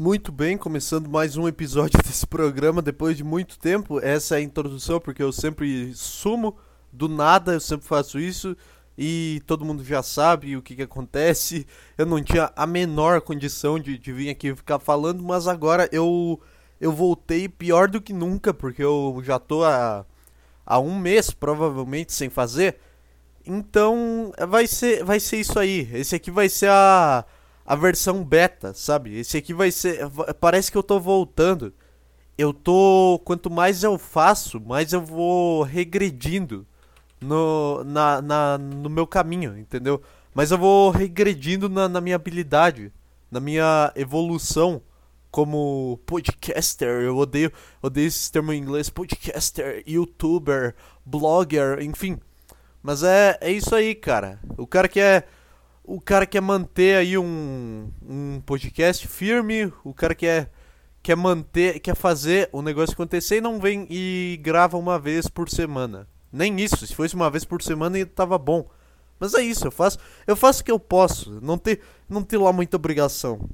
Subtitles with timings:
[0.00, 3.98] Muito bem, começando mais um episódio desse programa depois de muito tempo.
[3.98, 6.56] Essa é a introdução porque eu sempre sumo
[6.92, 8.56] do nada, eu sempre faço isso
[8.96, 11.66] e todo mundo já sabe o que, que acontece.
[11.98, 16.40] Eu não tinha a menor condição de, de vir aqui ficar falando, mas agora eu
[16.80, 20.06] eu voltei pior do que nunca porque eu já tô há,
[20.64, 22.78] há um mês provavelmente sem fazer.
[23.44, 25.90] Então vai ser vai ser isso aí.
[25.92, 27.24] Esse aqui vai ser a
[27.68, 29.14] a versão beta, sabe?
[29.18, 30.00] Esse aqui vai ser.
[30.40, 31.74] Parece que eu tô voltando.
[32.38, 33.20] Eu tô.
[33.26, 36.66] Quanto mais eu faço, mais eu vou regredindo
[37.20, 40.00] no, na, na, no meu caminho, entendeu?
[40.34, 42.90] Mas eu vou regredindo na, na minha habilidade,
[43.30, 44.80] na minha evolução
[45.30, 47.02] como podcaster.
[47.02, 52.18] Eu odeio, odeio esse termo em inglês: podcaster, youtuber, blogger, enfim.
[52.82, 54.40] Mas é, é isso aí, cara.
[54.56, 55.24] O cara que é
[55.88, 60.50] o cara quer manter aí um, um podcast firme, o cara quer,
[61.02, 65.48] quer manter, quer fazer o negócio acontecer e não vem e grava uma vez por
[65.48, 66.06] semana.
[66.30, 68.68] Nem isso, se fosse uma vez por semana tava bom.
[69.18, 72.36] Mas é isso, eu faço, eu faço o que eu posso, não ter, não ter
[72.36, 73.48] lá muita obrigação.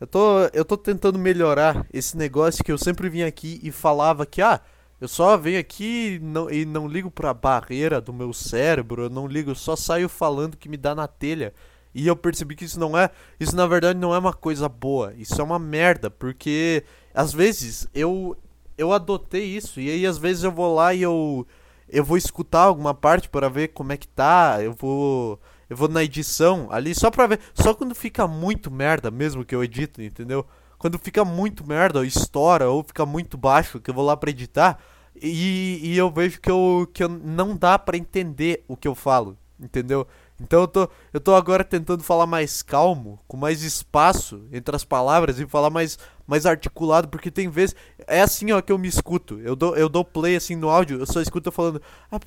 [0.00, 4.26] Eu tô, eu tô tentando melhorar esse negócio que eu sempre vim aqui e falava
[4.26, 4.60] que ah,
[5.00, 9.10] eu só venho aqui e não, e não ligo pra barreira do meu cérebro, eu
[9.10, 11.52] não ligo, eu só saio falando que me dá na telha.
[11.96, 13.08] E eu percebi que isso não é.
[13.40, 15.14] Isso na verdade não é uma coisa boa.
[15.16, 16.10] Isso é uma merda.
[16.10, 18.36] Porque às vezes eu.
[18.76, 19.80] Eu adotei isso.
[19.80, 21.46] E aí às vezes eu vou lá e eu.
[21.88, 24.58] Eu vou escutar alguma parte para ver como é que tá.
[24.62, 25.40] Eu vou.
[25.70, 27.40] Eu vou na edição ali só pra ver.
[27.54, 30.46] Só quando fica muito merda mesmo que eu edito, entendeu?
[30.78, 34.30] Quando fica muito merda, ou estoura, ou fica muito baixo, que eu vou lá pra
[34.30, 34.78] editar,
[35.20, 38.94] e, e eu vejo que eu, que eu não dá para entender o que eu
[38.94, 40.06] falo, entendeu?
[40.40, 44.84] Então eu tô, eu tô agora tentando falar mais calmo, com mais espaço entre as
[44.84, 47.74] palavras e falar mais, mais articulado, porque tem vezes.
[48.06, 49.40] É assim ó que eu me escuto.
[49.40, 51.80] Eu dou, eu dou play assim no áudio, eu só escuto falando.
[52.10, 52.20] Ah,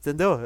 [0.00, 0.38] entendeu?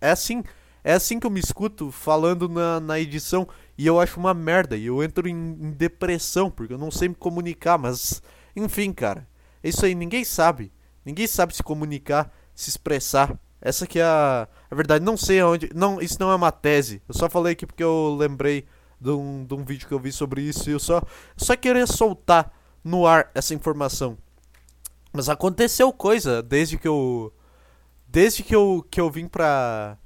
[0.00, 0.44] É assim.
[0.86, 4.76] É assim que eu me escuto falando na, na edição e eu acho uma merda.
[4.76, 7.76] E eu entro em, em depressão porque eu não sei me comunicar.
[7.76, 8.22] Mas,
[8.54, 9.26] enfim, cara.
[9.64, 9.96] É isso aí.
[9.96, 10.72] Ninguém sabe.
[11.04, 13.36] Ninguém sabe se comunicar, se expressar.
[13.60, 15.04] Essa que é a, a verdade.
[15.04, 15.68] Não sei aonde.
[15.74, 17.02] Não, isso não é uma tese.
[17.08, 18.64] Eu só falei aqui porque eu lembrei
[19.00, 20.70] de um, de um vídeo que eu vi sobre isso.
[20.70, 21.02] E eu só,
[21.36, 22.52] só queria soltar
[22.84, 24.16] no ar essa informação.
[25.12, 27.34] Mas aconteceu coisa desde que eu.
[28.06, 29.98] Desde que eu, que eu vim pra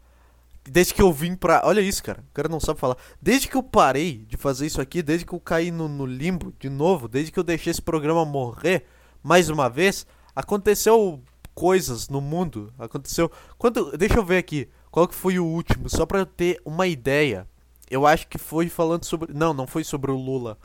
[0.65, 1.63] Desde que eu vim pra.
[1.65, 2.23] Olha isso, cara.
[2.31, 2.97] O cara não sabe falar.
[3.21, 6.53] Desde que eu parei de fazer isso aqui, desde que eu caí no, no limbo
[6.59, 8.85] de novo, desde que eu deixei esse programa morrer
[9.23, 11.23] mais uma vez, aconteceu
[11.55, 12.73] coisas no mundo.
[12.79, 13.31] Aconteceu.
[13.59, 14.69] Quando, deixa eu ver aqui.
[14.91, 15.89] Qual que foi o último?
[15.89, 17.47] Só pra eu ter uma ideia.
[17.91, 19.33] Eu acho que foi falando sobre.
[19.33, 20.59] Não, não foi sobre o Lula.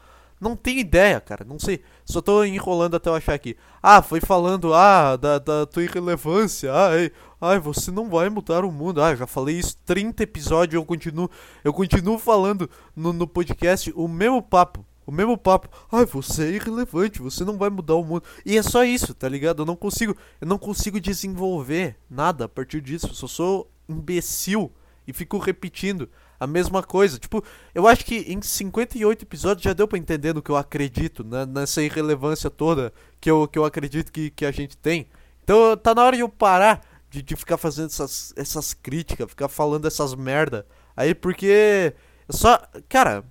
[0.46, 1.44] Não tenho ideia, cara.
[1.44, 1.82] Não sei.
[2.06, 3.58] Só tô enrolando até eu achar aqui.
[3.82, 6.72] Ah, foi falando, ah, da, da tua irrelevância.
[6.72, 7.12] Ai,
[7.42, 9.02] ai, você não vai mudar o mundo.
[9.02, 11.32] Ah, já falei isso 30 episódios eu continuo.
[11.64, 14.86] Eu continuo falando no, no podcast o mesmo papo.
[15.04, 15.68] O mesmo papo.
[15.92, 18.22] Ai, você é irrelevante, você não vai mudar o mundo.
[18.46, 19.64] E é só isso, tá ligado?
[19.64, 20.16] Eu não consigo.
[20.40, 23.08] Eu não consigo desenvolver nada a partir disso.
[23.08, 24.72] Eu só sou imbecil
[25.08, 26.08] e fico repetindo
[26.40, 27.18] a mesma coisa.
[27.18, 31.24] Tipo, eu acho que em 58 episódios já deu para entender no que eu acredito,
[31.24, 31.46] né?
[31.46, 35.08] nessa irrelevância toda que eu, que eu acredito que, que a gente tem.
[35.44, 39.48] Então tá na hora de eu parar de, de ficar fazendo essas, essas críticas, ficar
[39.48, 40.66] falando essas merda.
[40.96, 41.94] Aí porque.
[42.30, 42.60] Só.
[42.90, 43.24] Cara,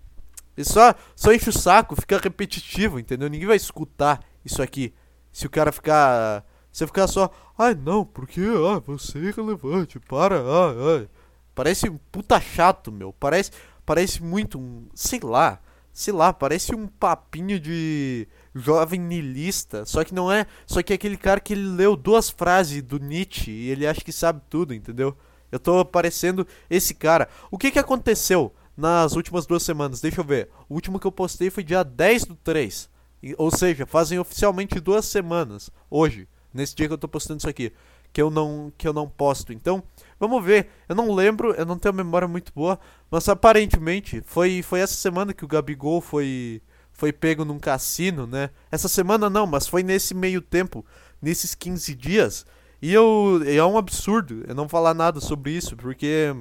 [0.62, 3.28] só, só enche o saco, fica repetitivo, entendeu?
[3.28, 4.94] Ninguém vai escutar isso aqui.
[5.32, 6.44] Se o cara ficar.
[6.72, 7.31] Se ficar só.
[7.59, 11.09] Ai não, porque ah, você é irrelevante, para, ai, ai.
[11.54, 13.12] Parece um puta chato, meu.
[13.12, 13.53] Parece,
[13.87, 14.87] parece muito um.
[14.94, 15.60] Sei lá.
[15.92, 19.84] Sei lá, parece um papinho de jovem nilista.
[19.87, 20.47] Só que não é.
[20.66, 24.00] Só que é aquele cara que ele leu duas frases do Nietzsche e ele acha
[24.00, 25.16] que sabe tudo, entendeu?
[25.53, 27.28] Eu tô parecendo esse cara.
[27.48, 30.00] O que que aconteceu nas últimas duas semanas?
[30.00, 30.50] Deixa eu ver.
[30.69, 32.91] O último que eu postei foi dia 10 do 3.
[33.39, 35.71] Ou seja, fazem oficialmente duas semanas.
[35.89, 36.27] Hoje.
[36.53, 37.72] Nesse dia que eu tô postando isso aqui
[38.15, 39.53] que eu não que eu não posto.
[39.53, 39.83] Então,
[40.19, 40.69] vamos ver.
[40.89, 42.81] Eu não lembro, eu não tenho memória muito boa,
[43.11, 46.63] mas aparentemente foi foi essa semana que o Gabigol foi
[46.93, 48.49] foi pego num cassino, né?
[48.71, 50.87] Essa semana não, mas foi nesse meio tempo,
[51.21, 52.47] nesses 15 dias.
[52.81, 56.34] E eu é um absurdo eu não falar nada sobre isso, porque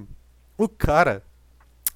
[0.57, 1.23] o cara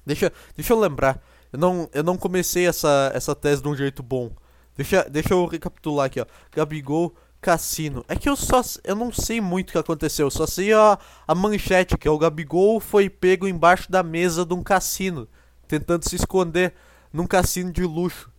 [0.08, 1.22] Deixa, deixa eu lembrar.
[1.52, 4.30] Eu não, eu não comecei essa, essa tese de um jeito bom.
[4.74, 6.26] Deixa, deixa eu recapitular aqui, ó.
[6.50, 8.04] Gabigol Cassino.
[8.08, 8.60] É que eu só.
[8.84, 10.26] Eu não sei muito o que aconteceu.
[10.26, 14.44] Eu só sei a, a manchete, que é o Gabigol foi pego embaixo da mesa
[14.44, 15.28] de um cassino.
[15.66, 16.74] Tentando se esconder
[17.12, 18.30] num cassino de luxo.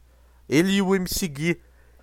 [0.47, 1.61] Ele e o MC Gui.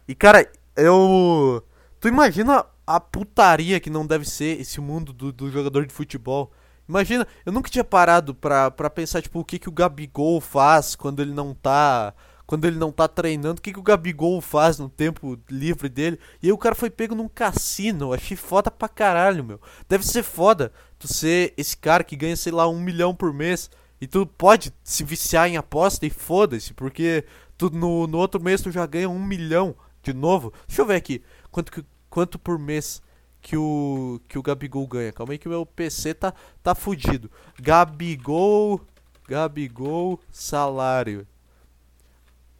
[0.08, 1.62] E cara, eu.
[2.00, 6.52] Tu imagina a putaria que não deve ser esse mundo do, do jogador de futebol.
[6.88, 10.94] Imagina, eu nunca tinha parado pra, pra pensar, tipo, o que, que o Gabigol faz
[10.94, 12.14] quando ele não tá.
[12.46, 16.19] Quando ele não tá treinando, o que, que o Gabigol faz no tempo livre dele.
[16.40, 18.12] E aí o cara foi pego num cassino.
[18.12, 19.60] Achei foda pra caralho, meu.
[19.88, 23.69] Deve ser foda tu ser esse cara que ganha, sei lá, um milhão por mês.
[24.00, 27.25] E tu pode se viciar em aposta e foda-se, porque
[27.56, 30.52] tu, no, no outro mês tu já ganha um milhão de novo.
[30.69, 31.22] Deixa eu ver aqui.
[31.50, 33.02] Quanto, que, quanto por mês
[33.40, 35.12] que o, que o Gabigol ganha?
[35.12, 36.32] Calma aí que o meu PC tá,
[36.62, 37.31] tá fudido.
[37.60, 38.81] Gabigol.
[39.26, 41.26] Gabigol salário.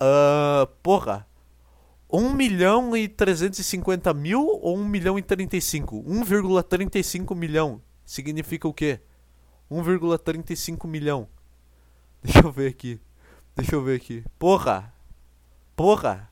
[0.01, 1.27] Uh, porra.
[2.11, 6.03] 1 milhão e 350 mil ou 1 milhão e 35?
[6.05, 7.83] 1,35 milhão.
[8.05, 9.01] Significa o quê?
[9.71, 11.29] 1,35 milhão.
[12.23, 13.01] Deixa eu ver aqui.
[13.57, 14.25] Deixa eu ver aqui.
[14.39, 14.93] Porra!
[15.75, 16.31] Porra!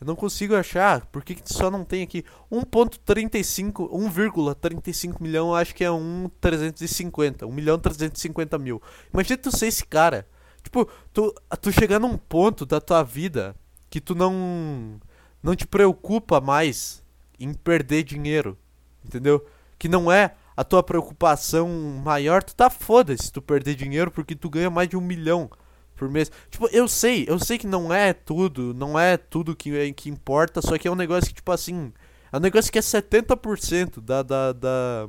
[0.00, 1.06] Eu não consigo achar.
[1.06, 2.24] Por que, que só não tem aqui?
[2.50, 7.46] 1.35, 1,35 milhão, eu acho que é 1,350.
[7.46, 8.82] 1 milhão 350 mil.
[9.12, 10.26] Imagina tu ser esse cara.
[10.62, 13.54] Tipo, tu, tu chegar num ponto da tua vida
[13.90, 15.00] que tu não
[15.42, 17.02] não te preocupa mais
[17.38, 18.56] em perder dinheiro,
[19.04, 19.44] entendeu?
[19.78, 21.68] Que não é a tua preocupação
[22.04, 25.50] maior, tu tá foda se tu perder dinheiro porque tu ganha mais de um milhão
[25.96, 26.30] por mês.
[26.50, 30.08] Tipo, eu sei, eu sei que não é tudo, não é tudo que, é, que
[30.08, 31.92] importa, só que é um negócio que, tipo assim,
[32.30, 35.08] é um negócio que é 70% da, da, da,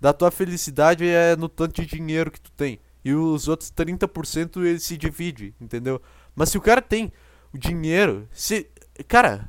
[0.00, 2.78] da tua felicidade é no tanto de dinheiro que tu tem.
[3.04, 6.00] E os outros 30% ele se divide, entendeu?
[6.34, 7.12] Mas se o cara tem
[7.52, 8.68] o dinheiro, se.
[9.06, 9.46] Cara,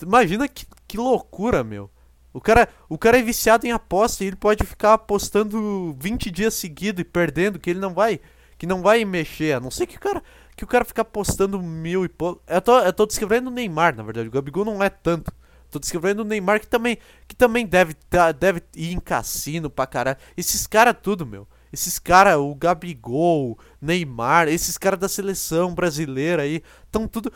[0.00, 1.90] imagina que, que loucura, meu.
[2.32, 6.52] O cara, o cara é viciado em aposta e ele pode ficar apostando 20 dias
[6.52, 8.20] seguidos e perdendo, que ele não vai,
[8.58, 10.22] que não vai mexer, a não ser que o cara,
[10.54, 12.42] que o cara ficar apostando mil e pouco.
[12.46, 14.28] Eu tô, eu tô descrevendo o Neymar, na verdade.
[14.28, 15.32] O Gabigol não é tanto.
[15.70, 19.86] Tô descrevendo o Neymar que também, que também deve, tá, deve ir em cassino pra
[19.86, 20.18] caralho.
[20.36, 21.48] Esses caras tudo, meu.
[21.72, 27.32] Esses caras, o Gabigol, Neymar, esses caras da seleção brasileira aí, estão tudo.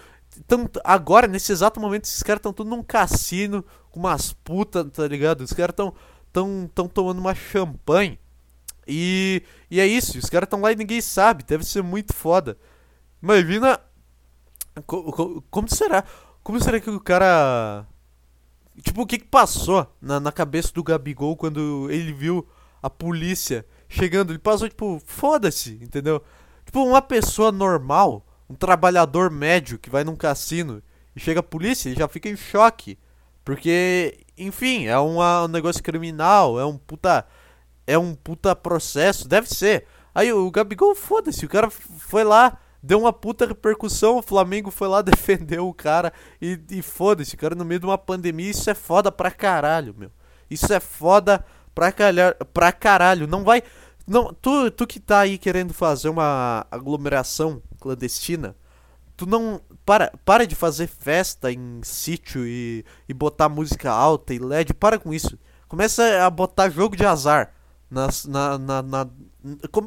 [0.46, 5.06] Tão, agora, nesse exato momento, esses caras estão tudo num cassino com umas putas, tá
[5.06, 5.42] ligado?
[5.42, 5.94] Os caras estão
[6.32, 8.18] tão, tão tomando uma champanhe.
[8.86, 11.44] E, e é isso, os caras estão lá e ninguém sabe.
[11.44, 12.56] Deve ser muito foda.
[13.22, 13.78] Imagina.
[14.86, 16.04] Como, como será?
[16.42, 17.86] Como será que o cara.
[18.82, 22.48] Tipo, o que, que passou na, na cabeça do Gabigol quando ele viu
[22.82, 24.30] a polícia chegando?
[24.30, 26.22] Ele passou, tipo, foda-se, entendeu?
[26.64, 30.80] Tipo, uma pessoa normal, um trabalhador médio que vai num cassino
[31.14, 32.96] e chega a polícia, ele já fica em choque.
[33.44, 37.26] Porque, enfim, é uma, um negócio criminal, é um puta.
[37.86, 39.84] É um puta processo, deve ser.
[40.14, 44.86] Aí o Gabigol, foda-se, o cara foi lá, deu uma puta repercussão, o Flamengo foi
[44.86, 48.70] lá, defendeu o cara e, e foda-se, o cara no meio de uma pandemia, isso
[48.70, 50.12] é foda pra caralho, meu.
[50.48, 53.26] Isso é foda pra, calhar, pra caralho.
[53.26, 53.62] Não vai.
[54.06, 58.56] Não, tu, tu que tá aí querendo fazer uma aglomeração clandestina,
[59.16, 59.60] tu não.
[59.84, 64.74] Para, para de fazer festa em sítio e, e botar música alta e LED.
[64.74, 65.38] Para com isso.
[65.68, 67.52] Começa a botar jogo de azar.
[67.90, 69.08] Nas, na, na, na,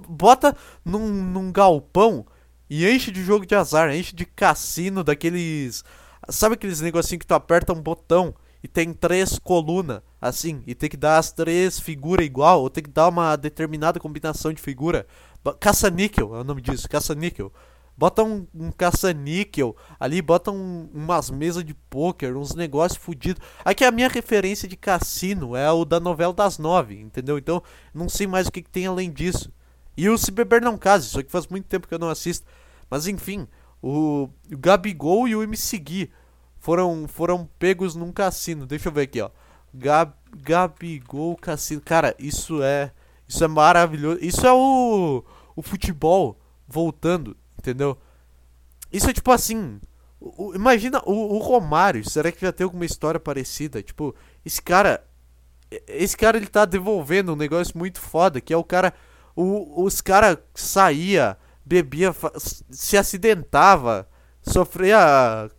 [0.10, 2.26] bota num, num galpão
[2.70, 3.94] e enche de jogo de azar.
[3.94, 5.84] Enche de cassino daqueles.
[6.30, 8.34] Sabe aqueles negocinho que tu aperta um botão
[8.64, 12.82] e tem três colunas, assim, e tem que dar as três figuras igual, ou tem
[12.82, 15.06] que dar uma determinada combinação de figura.
[15.60, 17.52] Caça-níquel é o nome disso, caça-níquel.
[17.96, 23.46] Bota um, um caça-níquel ali, bota um, umas mesas de pôquer, uns negócios fodidos.
[23.66, 27.38] Aqui a minha referência de cassino é o da novela das nove, entendeu?
[27.38, 27.62] Então
[27.94, 29.52] não sei mais o que, que tem além disso.
[29.96, 32.48] E o Se Beber Não Case, só que faz muito tempo que eu não assisto.
[32.90, 33.48] Mas enfim,
[33.80, 36.12] o, o Gabigol e o MC Gui
[36.64, 38.66] foram, foram pegos num cassino.
[38.66, 39.30] Deixa eu ver aqui, ó.
[39.74, 41.82] Gab, Gabigol Cassino.
[41.82, 42.90] Cara, isso é.
[43.28, 44.20] Isso é maravilhoso.
[44.22, 45.26] Isso é o.
[45.58, 47.98] O futebol voltando Entendeu?
[48.94, 49.82] Isso é tipo assim.
[50.22, 52.10] O, imagina o, o, Romário.
[52.10, 53.84] Será que já tem alguma história parecida?
[53.84, 54.16] Tipo,
[54.46, 55.06] esse cara.
[55.86, 58.40] Esse cara ele tá devolvendo um negócio muito foda.
[58.40, 58.94] Que é o cara.
[59.36, 62.16] O, os cara saía, bebia,
[62.70, 64.08] se acidentava,
[64.42, 65.50] sofria.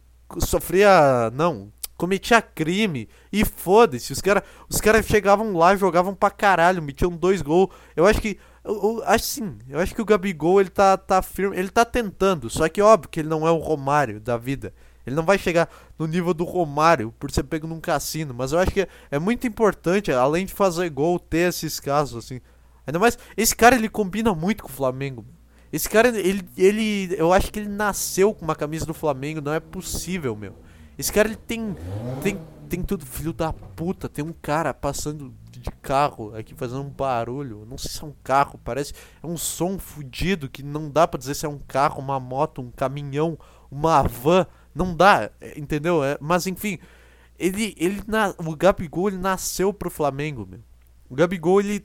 [0.40, 1.30] Sofria.
[1.34, 1.72] Não.
[1.96, 3.08] Cometia crime.
[3.32, 4.12] E foda-se.
[4.12, 7.70] Os caras os cara chegavam lá, jogavam pra caralho, metiam dois gols.
[7.94, 11.20] Eu acho que eu, eu, acho sim, eu acho que o Gabigol ele tá, tá
[11.20, 14.72] firme, ele tá tentando, só que óbvio que ele não é o Romário da vida.
[15.06, 18.58] Ele não vai chegar no nível do Romário por ser pego num cassino, mas eu
[18.58, 22.40] acho que é, é muito importante, além de fazer gol, ter esses casos assim.
[22.86, 25.26] Ainda mais, esse cara ele combina muito com o Flamengo.
[25.74, 27.16] Esse cara, ele, ele.
[27.18, 30.54] Eu acho que ele nasceu com uma camisa do Flamengo, não é possível, meu.
[30.96, 31.74] Esse cara, ele tem.
[32.22, 32.38] Tem,
[32.68, 34.08] tem tudo, filho da puta.
[34.08, 37.66] Tem um cara passando de carro aqui fazendo um barulho.
[37.68, 38.94] Não sei se é um carro, parece.
[39.20, 42.62] É um som fudido que não dá pra dizer se é um carro, uma moto,
[42.62, 43.36] um caminhão,
[43.68, 44.46] uma van.
[44.72, 46.04] Não dá, é, entendeu?
[46.04, 46.78] É, mas enfim,
[47.36, 50.60] ele, ele na, o Gabigol ele nasceu pro Flamengo, meu.
[51.10, 51.84] O Gabigol ele,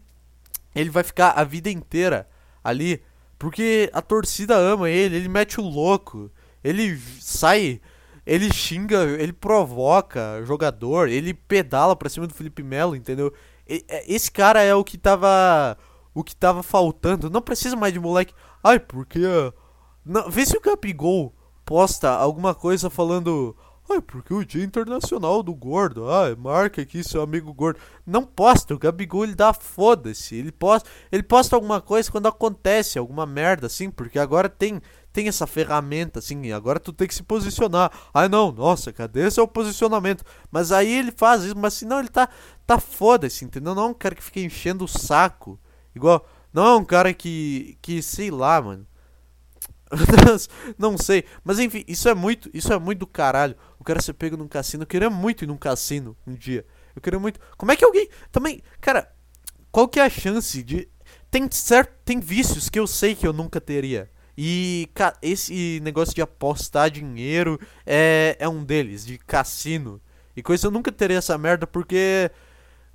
[0.76, 2.30] ele vai ficar a vida inteira
[2.64, 3.02] ali
[3.40, 6.30] porque a torcida ama ele, ele mete o louco,
[6.62, 7.80] ele sai,
[8.26, 13.34] ele xinga, ele provoca jogador, ele pedala pra cima do Felipe Melo, entendeu?
[13.70, 15.78] É, esse cara é o que tava.
[16.14, 17.30] O que tava faltando.
[17.30, 18.34] Não precisa mais de moleque.
[18.64, 19.20] Ai, porque.
[20.04, 23.56] Não, vê se o Gabigol posta alguma coisa falando.
[23.92, 26.10] Ai, porque o Dia Internacional do Gordo.
[26.10, 27.80] Ah, marca aqui seu amigo gordo.
[28.06, 30.36] Não posta, o Gabigol ele dá foda-se.
[30.36, 34.80] Ele posta, ele posta alguma coisa quando acontece alguma merda assim, porque agora tem
[35.12, 37.92] tem essa ferramenta, assim, agora tu tem que se posicionar.
[38.14, 40.24] Ai não, nossa, cadê o posicionamento?
[40.52, 42.30] Mas aí ele faz isso, mas senão ele tá,
[42.68, 43.74] tá foda-se, entendeu?
[43.74, 45.60] Não é um cara que fica enchendo o saco.
[45.96, 48.86] Igual, não é um cara que, que sei lá, mano.
[50.78, 53.56] não sei, mas enfim, isso é muito, isso é muito do caralho.
[53.80, 56.66] O cara ser pego num cassino, eu queria muito ir num cassino um dia.
[56.96, 57.40] Eu queria muito.
[57.58, 59.12] Como é que alguém também, cara,
[59.72, 60.88] qual que é a chance de
[61.32, 64.10] tem certo, tem vícios que eu sei que eu nunca teria.
[64.38, 70.02] E cara, esse negócio de apostar dinheiro é, é um deles, de cassino.
[70.36, 72.32] E coisa eu nunca terei essa merda porque.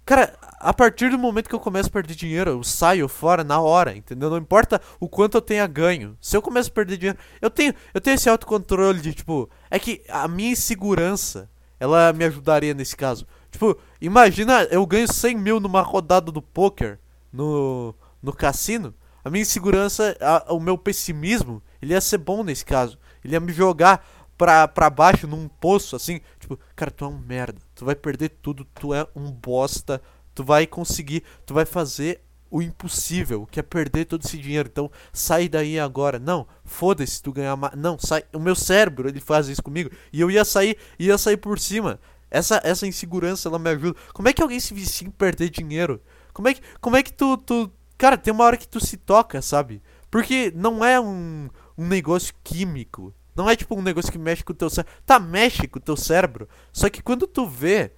[0.05, 3.59] Cara, a partir do momento que eu começo a perder dinheiro, eu saio fora na
[3.61, 4.29] hora, entendeu?
[4.29, 6.17] Não importa o quanto eu tenha ganho.
[6.21, 9.79] Se eu começo a perder dinheiro, eu tenho, eu tenho esse autocontrole de, tipo, é
[9.79, 13.27] que a minha insegurança, ela me ajudaria nesse caso.
[13.51, 16.99] Tipo, imagina eu ganho 100 mil numa rodada do poker
[17.33, 18.95] no, no cassino.
[19.25, 22.99] A minha insegurança, a, o meu pessimismo, ele ia ser bom nesse caso.
[23.25, 24.07] Ele ia me jogar
[24.37, 26.21] pra, pra baixo num poço assim.
[26.39, 27.64] Tipo, cara, tu é um merda.
[27.75, 28.65] Tu vai perder tudo.
[28.75, 30.01] Tu é um bosta.
[30.35, 31.23] Tu vai conseguir.
[31.47, 34.69] Tu vai fazer o impossível, que é perder todo esse dinheiro.
[34.71, 36.19] Então, sai daí agora.
[36.19, 37.75] Não, foda-se tu ganhar mais.
[37.75, 38.25] Não, sai.
[38.33, 39.91] O meu cérebro, ele faz isso comigo.
[40.13, 41.99] E eu ia sair, ia sair por cima.
[42.31, 43.99] Essa, essa insegurança, ela me ajuda.
[44.13, 46.01] Como é que alguém se vicia em perder dinheiro?
[46.33, 48.97] Como é que, como é que tu, tu, Cara, tem uma hora que tu se
[48.97, 49.83] toca, sabe?
[50.11, 53.15] Porque não é um, um negócio químico.
[53.35, 54.95] Não é tipo um negócio que mexe com o teu cérebro.
[55.05, 56.49] Tá, mexe com o teu cérebro.
[56.73, 57.93] Só que quando tu vê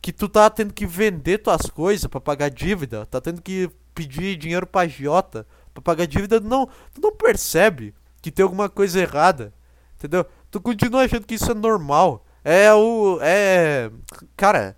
[0.00, 4.36] que tu tá tendo que vender tuas coisas para pagar dívida, tá tendo que pedir
[4.36, 9.52] dinheiro pra agiota pra pagar dívida, não, tu não percebe que tem alguma coisa errada.
[9.96, 10.24] Entendeu?
[10.50, 12.24] Tu continua achando que isso é normal.
[12.44, 13.18] É o.
[13.20, 13.90] É.
[14.36, 14.76] Cara,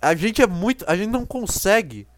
[0.00, 0.84] a gente é muito.
[0.88, 2.08] A gente não consegue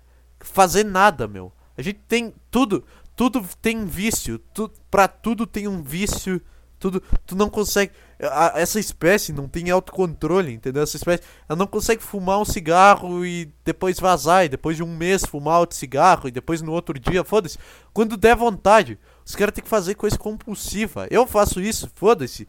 [0.41, 1.53] fazer nada, meu.
[1.77, 2.85] A gente tem tudo,
[3.15, 6.41] tudo tem vício, tu, pra tudo tem um vício,
[6.79, 10.83] tudo, tu não consegue, a, essa espécie não tem autocontrole, entendeu?
[10.83, 14.97] Essa espécie, ela não consegue fumar um cigarro e depois vazar, e depois de um
[14.97, 17.59] mês fumar outro cigarro, e depois no outro dia, foda-se.
[17.93, 21.07] Quando der vontade, os caras têm que fazer coisa compulsiva.
[21.11, 22.47] Eu faço isso, foda-se,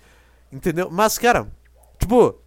[0.51, 0.89] entendeu?
[0.91, 1.48] Mas, cara,
[2.00, 2.39] tipo,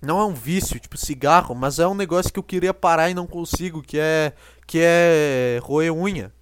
[0.00, 3.14] não é um vício, tipo cigarro, mas é um negócio que eu queria parar e
[3.14, 4.32] não consigo, que é
[4.66, 6.32] que é roer unha.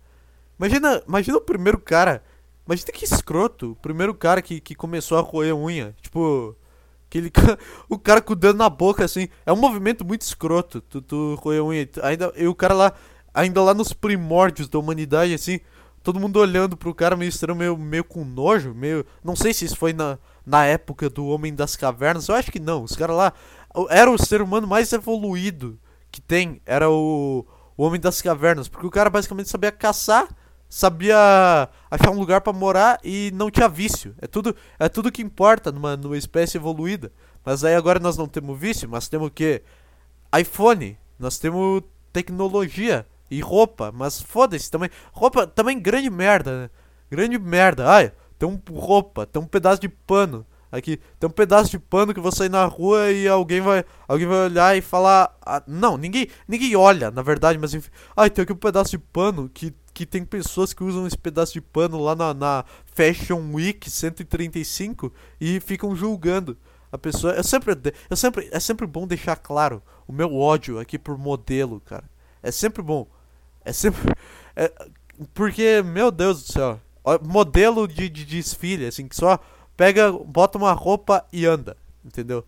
[0.58, 2.22] Imagina, imagina o primeiro cara,
[2.68, 6.54] imagina que escroto, o primeiro cara que, que começou a roer unha, tipo,
[7.06, 7.32] aquele
[7.88, 11.34] o cara com o dedo na boca assim, é um movimento muito escroto, tu, tu
[11.36, 12.92] roer unha, ainda e o cara lá
[13.32, 15.60] ainda lá nos primórdios da humanidade assim,
[16.02, 19.04] todo mundo olhando pro cara meio estranho, meio, meio com nojo, meio.
[19.22, 22.58] Não sei se isso foi na, na época do Homem das Cavernas, eu acho que
[22.60, 22.82] não.
[22.82, 23.32] Os caras lá.
[23.90, 25.78] Era o ser humano mais evoluído
[26.10, 26.60] que tem.
[26.64, 27.44] Era o,
[27.76, 28.68] o Homem das Cavernas.
[28.68, 30.28] Porque o cara basicamente sabia caçar,
[30.68, 34.14] sabia achar um lugar para morar e não tinha vício.
[34.20, 37.10] É tudo, é tudo que importa numa, numa espécie evoluída.
[37.44, 39.62] Mas aí agora nós não temos vício, mas temos o quê?
[40.38, 40.98] iPhone.
[41.18, 41.82] Nós temos
[42.12, 44.90] tecnologia e roupa, mas foda-se também.
[45.12, 46.70] Roupa também grande merda, né?
[47.10, 47.88] Grande merda.
[47.88, 50.46] Ai, tem um roupa, tem um pedaço de pano.
[50.70, 54.26] Aqui, tem um pedaço de pano que você ir na rua e alguém vai, alguém
[54.26, 58.42] vai olhar e falar, ah, não, ninguém, ninguém olha, na verdade, mas enfim, ai, tem
[58.42, 62.00] aqui um pedaço de pano que que tem pessoas que usam esse pedaço de pano
[62.00, 66.56] lá na, na Fashion Week 135 e ficam julgando
[66.92, 67.32] a pessoa.
[67.32, 67.76] Eu sempre,
[68.08, 72.04] eu sempre, é sempre bom deixar claro o meu ódio aqui por modelo, cara.
[72.40, 73.08] É sempre bom.
[73.64, 74.14] É sempre.
[74.54, 74.72] É,
[75.34, 76.80] porque, meu Deus do céu.
[77.22, 79.40] Modelo de, de desfile, assim, que só
[79.78, 81.76] pega, bota uma roupa e anda.
[82.04, 82.44] Entendeu?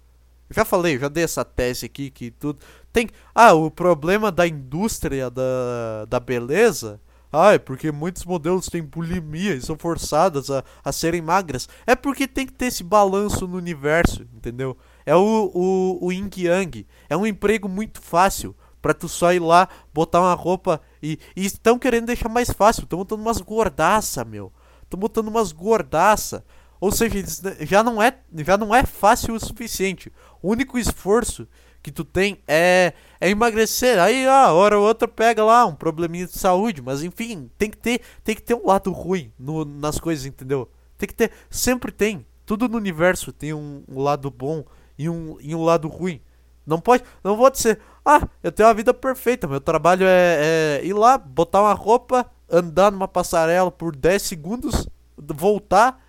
[0.51, 2.59] Eu já falei, já dei essa tese aqui que tudo.
[2.93, 3.09] Tem.
[3.33, 7.01] Ah, o problema da indústria da, da beleza
[7.33, 11.69] Ah, é porque muitos modelos têm bulimia e são forçadas a, a serem magras.
[11.87, 14.77] É porque tem que ter esse balanço no universo, entendeu?
[15.07, 16.85] É o, o, o yin yang.
[17.09, 21.17] É um emprego muito fácil pra tu só ir lá, botar uma roupa e.
[21.37, 22.83] E estão querendo deixar mais fácil.
[22.83, 24.53] Estão botando umas gordaça, meu.
[24.83, 26.45] Estão botando umas gordaça.
[26.81, 27.23] Ou seja,
[27.61, 30.11] já não é, já não é fácil o suficiente.
[30.43, 31.47] O único esforço
[31.83, 33.99] que tu tem é, é emagrecer.
[33.99, 37.77] Aí, a hora ou outra pega lá um probleminha de saúde, mas enfim, tem que
[37.77, 40.71] ter, tem que ter um lado ruim no, nas coisas, entendeu?
[40.97, 42.27] Tem que ter, sempre tem.
[42.47, 44.65] Tudo no universo tem um, um lado bom
[44.99, 46.21] e um, e um lado ruim.
[46.67, 50.85] Não pode, não vou dizer, ah, eu tenho uma vida perfeita, meu trabalho é, é
[50.85, 56.01] ir lá, botar uma roupa, andar numa passarela por 10 segundos, voltar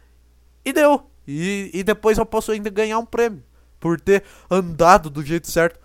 [0.63, 1.03] e deu.
[1.27, 3.44] E, e depois eu posso ainda ganhar um prêmio
[3.80, 5.80] por ter andado do jeito certo.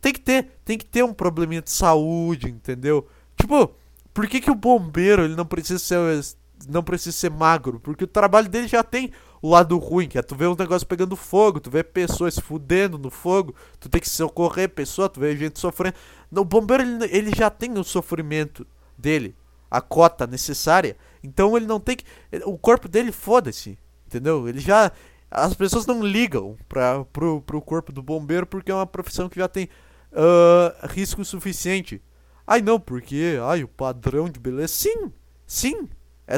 [0.00, 3.06] Tem que ter, tem que ter um probleminha de saúde, entendeu?
[3.38, 3.74] Tipo,
[4.14, 6.36] por que, que o bombeiro ele não precisa ser
[6.68, 7.80] não precisa ser magro?
[7.80, 10.86] Porque o trabalho dele já tem o lado ruim, que é tu vê um negócio
[10.86, 15.20] pegando fogo, tu vê pessoas se fudendo no fogo, tu tem que socorrer pessoa, tu
[15.20, 15.96] vê gente sofrendo.
[16.30, 19.34] O bombeiro ele, ele já tem o sofrimento dele,
[19.70, 20.96] a cota necessária.
[21.22, 22.04] Então ele não tem que.
[22.44, 23.78] O corpo dele, foda-se.
[24.10, 24.48] Entendeu?
[24.48, 24.90] Ele já.
[25.30, 29.38] As pessoas não ligam pra, pro, pro corpo do bombeiro porque é uma profissão que
[29.38, 29.68] já tem
[30.10, 32.02] uh, risco suficiente.
[32.44, 34.66] Ai não, porque ai, o padrão de beleza.
[34.66, 35.12] Sim!
[35.46, 35.88] Sim!
[36.26, 36.34] É,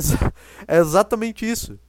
[0.68, 1.80] é exatamente isso.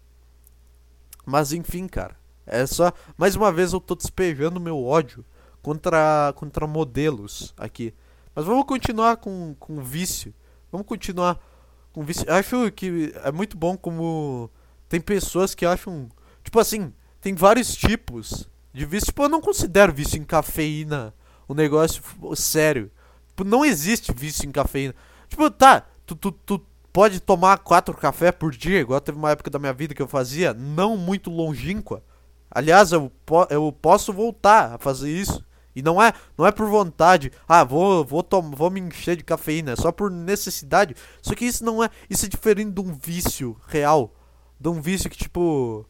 [1.25, 2.15] Mas enfim, cara.
[2.45, 2.93] É só.
[3.17, 5.25] Mais uma vez eu tô despejando meu ódio
[5.61, 7.93] contra, contra modelos aqui.
[8.33, 10.33] Mas vamos continuar com, com vício.
[10.71, 11.37] Vamos continuar
[11.91, 12.25] com vício.
[12.31, 14.49] Acho que é muito bom como
[14.93, 16.07] tem pessoas que acham.
[16.43, 19.07] Tipo assim, tem vários tipos de vício.
[19.07, 21.15] Tipo, eu não considero vício em cafeína
[21.49, 22.03] um negócio
[22.35, 22.91] sério.
[23.29, 24.93] Tipo, não existe vício em cafeína.
[25.27, 29.49] Tipo, tá, tu, tu, tu pode tomar quatro cafés por dia, igual teve uma época
[29.49, 32.03] da minha vida que eu fazia, não muito longínqua.
[32.51, 35.43] Aliás, eu, po eu posso voltar a fazer isso.
[35.75, 38.23] E não é, não é por vontade, ah, vou, vou,
[38.55, 40.95] vou me encher de cafeína, é só por necessidade.
[41.19, 44.13] Só que isso não é, isso é diferente de um vício real
[44.63, 45.85] de um vício que, tipo.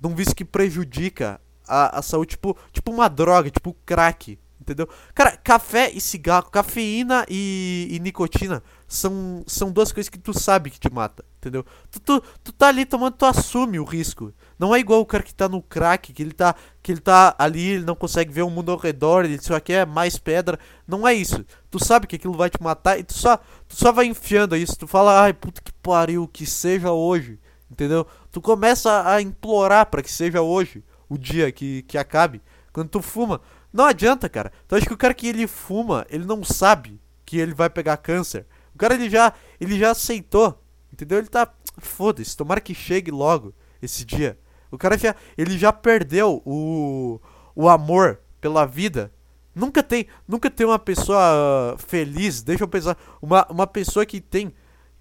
[0.00, 4.88] De um vício que prejudica a, a saúde, tipo, tipo uma droga, tipo crack, entendeu?
[5.14, 10.70] Cara, café e cigarro, cafeína e, e, nicotina são, são duas coisas que tu sabe
[10.70, 11.66] que te mata, entendeu?
[11.90, 14.32] Tu, tu, tu tá ali tomando, tu assume o risco.
[14.58, 17.36] Não é igual o cara que tá no crack, que ele tá, que ele tá
[17.38, 20.58] ali, ele não consegue ver o mundo ao redor, ele só quer mais pedra.
[20.88, 21.44] Não é isso.
[21.70, 23.36] Tu sabe que aquilo vai te matar e tu só,
[23.68, 24.78] tu só vai enfiando isso.
[24.78, 27.38] Tu fala, ai, puta que pariu, que seja hoje
[27.70, 28.06] entendeu?
[28.32, 32.42] Tu começa a implorar para que seja hoje o dia que, que acabe.
[32.72, 33.40] Quando tu fuma,
[33.72, 34.52] não adianta, cara.
[34.66, 37.96] Tu acha que o cara que ele fuma, ele não sabe que ele vai pegar
[37.96, 38.46] câncer.
[38.74, 40.60] O cara ele já, ele já aceitou,
[40.92, 41.18] entendeu?
[41.18, 44.38] Ele tá, foda-se, tomara que chegue logo esse dia.
[44.70, 47.20] O cara já, ele já perdeu o,
[47.54, 49.12] o amor pela vida.
[49.54, 54.54] Nunca tem, nunca tem uma pessoa feliz, deixa eu pensar, uma, uma pessoa que tem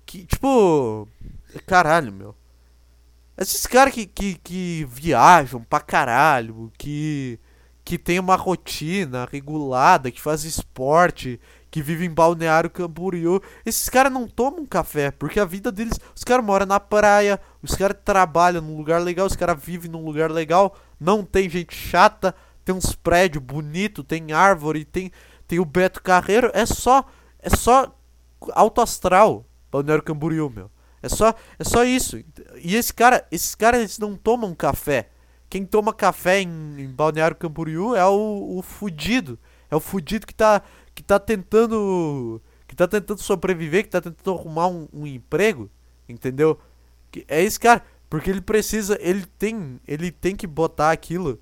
[0.05, 1.07] que tipo,
[1.67, 2.35] caralho, meu.
[3.39, 7.39] Esses caras que, que, que viajam pra caralho, que,
[7.85, 11.39] que tem uma rotina regulada, que faz esporte,
[11.71, 15.97] que vive em Balneário Camboriú, esses caras não tomam café, porque a vida deles.
[16.13, 20.03] Os caras moram na praia, os caras trabalham num lugar legal, os caras vivem num
[20.03, 25.13] lugar legal, não tem gente chata, tem uns prédios bonitos, tem árvore, tem,
[25.47, 27.05] tem o Beto Carreiro, é só.
[27.41, 27.95] É só
[28.51, 30.69] alto astral, Balneário Camboriú, meu.
[31.01, 32.17] É só, é só isso.
[32.61, 35.09] E esse cara, esses caras não tomam café.
[35.49, 39.39] Quem toma café em, em Balneário Camboriú é o, o fudido.
[39.71, 40.61] É o fudido que tá,
[40.93, 42.41] que tá tentando.
[42.67, 45.69] Que tá tentando sobreviver, que tá tentando arrumar um, um emprego.
[46.07, 46.59] Entendeu?
[47.11, 47.83] Que é esse cara.
[48.09, 48.97] Porque ele precisa.
[49.01, 49.79] Ele tem.
[49.87, 51.39] Ele tem que botar aquilo.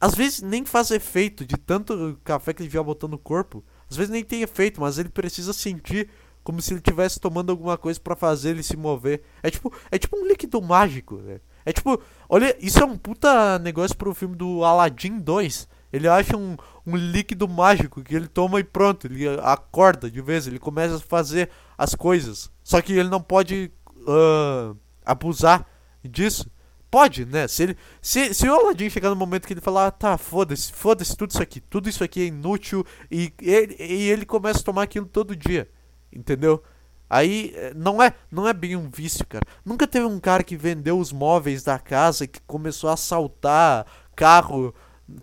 [0.00, 3.62] Às vezes nem faz efeito de tanto café que ele já botou no corpo.
[3.90, 6.08] Às vezes nem tem efeito, mas ele precisa sentir
[6.50, 9.22] como se ele estivesse tomando alguma coisa para fazer ele se mover.
[9.40, 11.38] É tipo, é tipo um líquido mágico, né?
[11.64, 15.68] É tipo, olha, isso é um puta negócio pro filme do Aladdin 2.
[15.92, 20.48] Ele acha um, um líquido mágico que ele toma e pronto, ele acorda de vez,
[20.48, 22.50] ele começa a fazer as coisas.
[22.64, 25.64] Só que ele não pode uh, abusar
[26.02, 26.50] disso.
[26.90, 27.46] Pode, né?
[27.46, 30.72] Se, ele, se, se o Aladdin chegar no momento que ele falar, ah, tá, foda-se,
[30.72, 34.64] foda-se tudo isso aqui, tudo isso aqui é inútil, e, e, e ele começa a
[34.64, 35.68] tomar aquilo todo dia.
[36.12, 36.62] Entendeu?
[37.08, 39.44] Aí eh, não é, não é bem um vício, cara.
[39.64, 43.84] Nunca teve um cara que vendeu os móveis da casa e que começou a assaltar
[44.14, 44.72] carro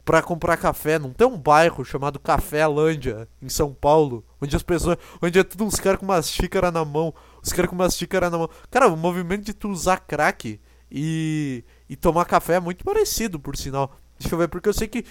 [0.03, 0.99] para comprar café.
[0.99, 5.43] Não tem um bairro chamado Café Lândia em São Paulo, onde as pessoas, onde é
[5.43, 7.13] tudo uns caras com umas xícaras na mão.
[7.41, 8.49] Os caras com uma xícara na mão.
[8.69, 10.59] Cara, o movimento de tu usar crack
[10.91, 13.95] e, e tomar café é muito parecido, por sinal.
[14.19, 15.05] Deixa eu ver, porque eu sei que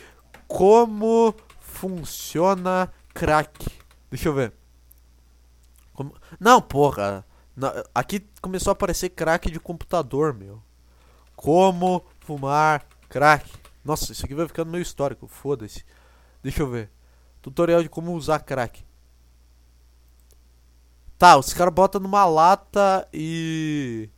[0.46, 3.66] como funciona crack.
[4.10, 4.52] Deixa eu ver.
[5.96, 6.14] Como...
[6.38, 7.24] Não, porra.
[7.94, 10.62] Aqui começou a aparecer crack de computador, meu.
[11.35, 13.50] Como fumar crack.
[13.85, 15.26] Nossa, isso aqui vai ficando meio histórico.
[15.26, 15.85] Foda-se.
[16.42, 16.90] Deixa eu ver.
[17.40, 18.85] Tutorial de como usar crack.
[21.18, 24.11] Tá, os caras botam numa lata e.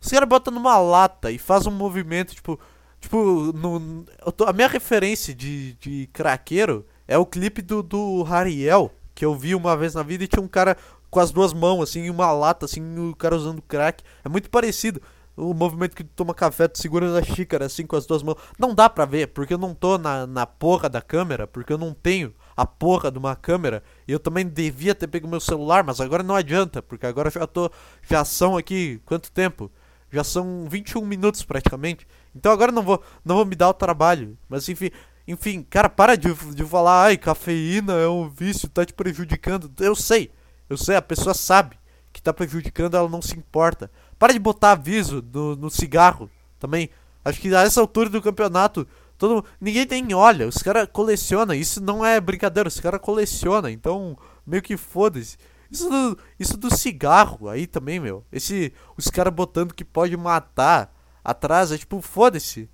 [0.00, 2.58] Os caras botam numa lata e faz um movimento, tipo.
[3.00, 8.90] Tipo, no, tô, a minha referência de, de craqueiro é o clipe do, do Hariel,
[9.14, 10.74] que eu vi uma vez na vida e tinha um cara
[11.14, 14.02] com as duas mãos, assim, uma lata, assim, o cara usando crack.
[14.24, 15.00] É muito parecido.
[15.36, 18.36] O movimento que tu toma café, tu segura na xícara, assim, com as duas mãos.
[18.58, 21.78] Não dá pra ver, porque eu não tô na, na porra da câmera, porque eu
[21.78, 23.80] não tenho a porra de uma câmera.
[24.08, 27.46] E eu também devia ter pego meu celular, mas agora não adianta, porque agora já
[27.46, 27.70] tô.
[28.10, 29.00] Já são aqui.
[29.04, 29.70] Quanto tempo?
[30.10, 32.08] Já são 21 minutos praticamente.
[32.34, 34.36] Então agora não vou, não vou me dar o trabalho.
[34.48, 34.90] Mas enfim,
[35.28, 39.70] enfim, cara, para de, de falar, ai, cafeína é um vício, tá te prejudicando.
[39.78, 40.32] Eu sei,
[40.68, 41.76] eu sei, a pessoa sabe
[42.12, 43.90] que tá prejudicando, ela não se importa.
[44.18, 46.88] Para de botar aviso no, no cigarro também.
[47.24, 48.86] Acho que a essa altura do campeonato,
[49.18, 54.16] todo ninguém tem olha, os caras colecionam, isso não é brincadeira, os caras colecionam, então
[54.46, 55.36] meio que foda-se.
[55.70, 58.24] Isso do, isso do cigarro aí também, meu.
[58.30, 62.68] Esse os caras botando que pode matar atrás, é tipo, foda-se.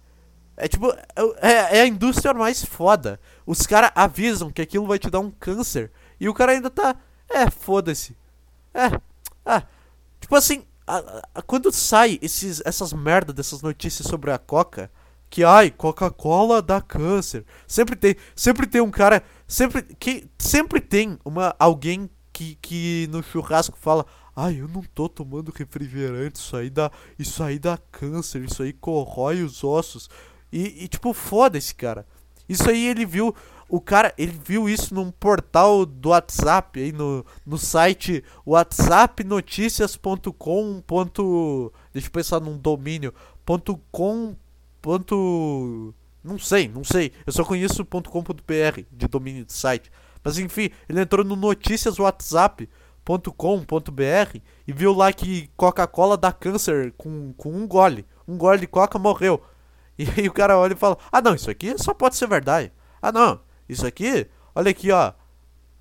[0.57, 0.92] É tipo,
[1.40, 3.18] é, é, a indústria mais foda.
[3.46, 5.90] Os caras avisam que aquilo vai te dar um câncer.
[6.20, 6.96] E o cara ainda tá.
[7.31, 8.16] É, foda-se.
[8.75, 9.01] É.
[9.47, 9.62] Ah.
[10.21, 14.90] Tipo assim, a, a, quando sai esses, essas merda dessas notícias sobre a Coca.
[15.31, 17.45] Que ai, Coca-Cola dá câncer.
[17.66, 23.23] Sempre tem, sempre tem um cara, sempre que sempre tem uma alguém que, que no
[23.23, 28.43] churrasco fala: Ai, eu não tô tomando refrigerante, isso aí dá, isso aí dá câncer,
[28.43, 30.11] isso aí corrói os ossos.
[30.53, 32.05] E, e tipo, foda-se, cara.
[32.49, 33.33] Isso aí ele viu,
[33.70, 40.83] o cara, ele viu isso num portal do WhatsApp, aí no, no site whatsappnoticias.com.
[41.92, 43.14] Deixa eu pensar num domínio.
[43.46, 44.35] Ponto .com.
[44.83, 47.12] Ponto, não sei, não sei.
[47.24, 49.92] Eu só conheço .com.br de domínio de site.
[50.24, 52.68] Mas enfim, ele entrou no notícias WhatsApp
[53.37, 58.04] .com.br e viu lá que Coca-Cola dá câncer com, com um gole.
[58.26, 59.40] Um gole de Coca morreu.
[59.98, 62.72] E aí o cara olha e fala: Ah, não, isso aqui só pode ser verdade.
[63.02, 63.38] Ah, não,
[63.70, 65.12] isso aqui, olha aqui, ó.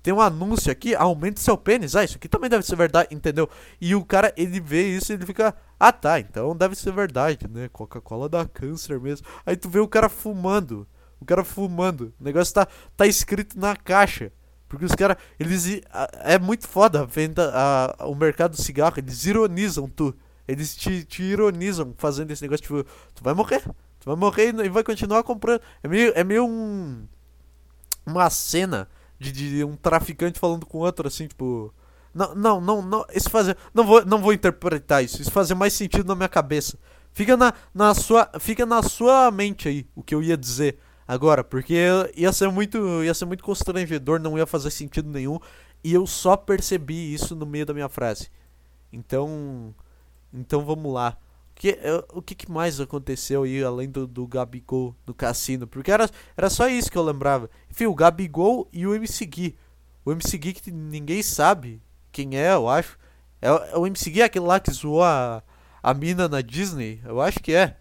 [0.02, 1.94] Tem um anúncio aqui, aumente seu pênis.
[1.94, 3.48] Ah, isso aqui também deve ser verdade, entendeu?
[3.78, 7.46] E o cara, ele vê isso e ele fica: Ah, tá, então deve ser verdade,
[7.48, 7.68] né?
[7.70, 9.26] Coca-Cola dá câncer mesmo.
[9.44, 10.88] Aí tu vê o cara fumando.
[11.20, 12.14] O cara fumando.
[12.18, 14.32] O negócio tá, tá escrito na caixa.
[14.70, 15.82] Porque os caras, eles.
[16.20, 20.14] É muito foda a venda, a, o mercado do cigarro, eles ironizam tu.
[20.48, 23.62] Eles te, te ironizam fazendo esse negócio, tipo, tu vai morrer.
[24.00, 25.60] Tu vai morrer e vai continuar comprando.
[25.82, 27.06] É meio, é meio um.
[28.04, 31.72] Uma cena de, de um traficante falando com outro, assim, tipo.
[32.14, 33.06] Não, não, não, não.
[33.14, 33.28] Isso.
[33.72, 35.20] Não vou, não vou interpretar isso.
[35.20, 36.78] Isso fazer mais sentido na minha cabeça.
[37.12, 38.30] Fica na, na sua.
[38.38, 40.78] Fica na sua mente aí o que eu ia dizer
[41.10, 41.74] agora, porque
[42.14, 45.40] ia ser muito, ia ser muito constrangedor, não ia fazer sentido nenhum,
[45.82, 48.30] e eu só percebi isso no meio da minha frase.
[48.92, 49.74] Então,
[50.32, 51.16] então vamos lá.
[52.12, 55.66] O que, que mais aconteceu aí além do, do Gabigol no cassino?
[55.66, 57.50] Porque era, era só isso que eu lembrava.
[57.70, 59.56] Enfim, o Gabigol e o MC Gui.
[60.04, 62.98] O MC Gui que ninguém sabe quem é, eu acho.
[63.42, 65.42] É, é o MC Gui é aquele lá que zoou a,
[65.82, 67.00] a mina na Disney?
[67.04, 67.76] Eu acho que é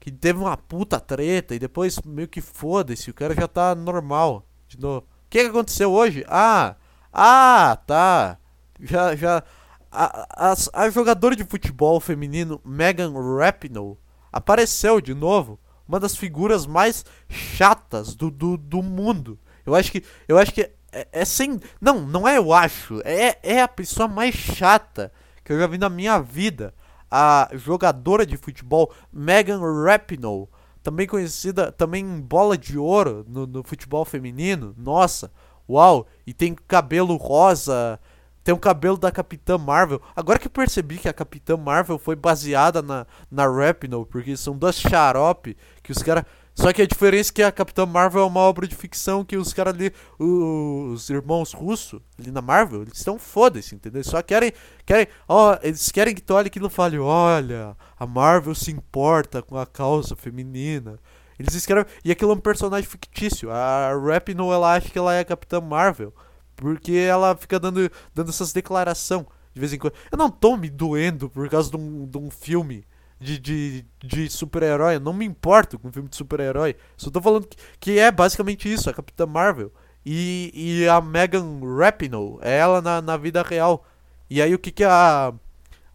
[0.00, 4.46] que teve uma puta treta e depois meio que foda-se, o cara já tá normal
[4.66, 5.00] de novo.
[5.00, 6.24] O que, que aconteceu hoje?
[6.26, 6.74] Ah,
[7.12, 8.38] ah, tá.
[8.80, 9.44] Já, já.
[9.92, 13.96] A, a, jogadora de futebol feminino Megan Rapinoe
[14.32, 15.58] apareceu de novo.
[15.88, 19.38] Uma das figuras mais chatas do, do, do mundo.
[19.66, 20.04] Eu acho que.
[20.28, 21.58] Eu acho que é, é sem.
[21.80, 23.00] Não, não é eu acho.
[23.04, 25.12] É, é a pessoa mais chata
[25.44, 26.72] que eu já vi na minha vida
[27.10, 30.46] a jogadora de futebol Megan Rapinoe,
[30.82, 34.74] também conhecida também bola de ouro no, no futebol feminino.
[34.78, 35.32] Nossa,
[35.68, 36.06] uau!
[36.26, 37.98] E tem cabelo rosa,
[38.42, 40.00] tem o cabelo da Capitã Marvel.
[40.14, 44.56] Agora que eu percebi que a Capitã Marvel foi baseada na, na Rapinoe, porque são
[44.56, 46.24] duas xarope que os caras
[46.60, 49.34] só que a diferença é que a Capitã Marvel é uma obra de ficção que
[49.34, 54.04] os caras ali, os irmãos russos ali na Marvel, eles estão foda-se, entendeu?
[54.04, 54.52] Só querem,
[54.84, 59.40] querem, ó, eles querem que tu olhe aquilo e fale, olha, a Marvel se importa
[59.40, 60.98] com a causa feminina.
[61.38, 63.50] Eles escrevem, e aquilo é um personagem fictício.
[63.50, 66.12] A Rapinoe, ela acha que ela é a Capitã Marvel,
[66.60, 69.26] porque ela fica dando, dando essas declarações.
[69.54, 69.94] de vez em quando.
[70.12, 72.84] Eu não tô me doendo por causa de um, de um filme
[73.18, 74.96] de, de, de super-herói.
[74.96, 76.76] Eu não me importo com um filme de super-herói.
[76.96, 79.72] Só tô falando que, que é basicamente isso, a Capitã Marvel.
[80.04, 83.84] E, e a Megan Rapinoe, é ela na, na vida real.
[84.28, 85.32] E aí o que que a,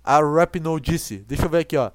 [0.03, 1.17] a Rapinoe disse?
[1.19, 1.91] Deixa eu ver aqui, ó.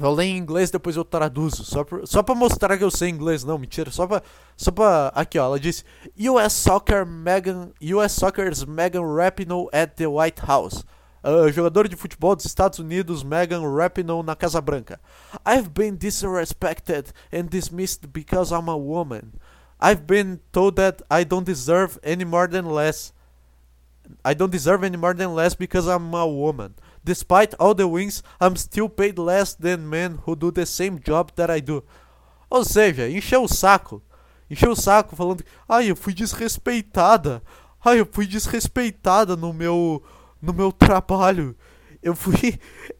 [0.00, 1.64] Eu leio em inglês, depois eu traduzo.
[1.64, 3.44] Só, por, só pra mostrar que eu sei inglês.
[3.44, 3.90] Não, mentira.
[3.90, 4.22] Só pra,
[4.56, 5.12] só pra...
[5.14, 5.44] Aqui, ó.
[5.44, 5.84] Ela disse...
[6.18, 7.70] US Soccer Megan...
[7.80, 10.84] US Soccer's Megan Rapinoe at the White House.
[11.24, 15.00] Uh, jogador de futebol dos Estados Unidos, Megan Rapinoe na Casa Branca.
[15.46, 19.32] I've been disrespected and dismissed because I'm a woman.
[19.80, 23.14] I've been told that I don't deserve any more than less.
[24.22, 26.74] I don't deserve any more than less because I'm a woman.
[27.04, 31.32] Despite all the wins, I'm still paid less than men who do the same job
[31.36, 31.84] that I do.
[32.48, 34.02] Ou seja, encheu o saco.
[34.50, 37.42] Encheu o saco falando, ai, eu fui desrespeitada.
[37.84, 40.02] Ai, eu fui desrespeitada no meu
[40.40, 41.56] no meu trabalho.
[42.02, 42.58] Eu fui,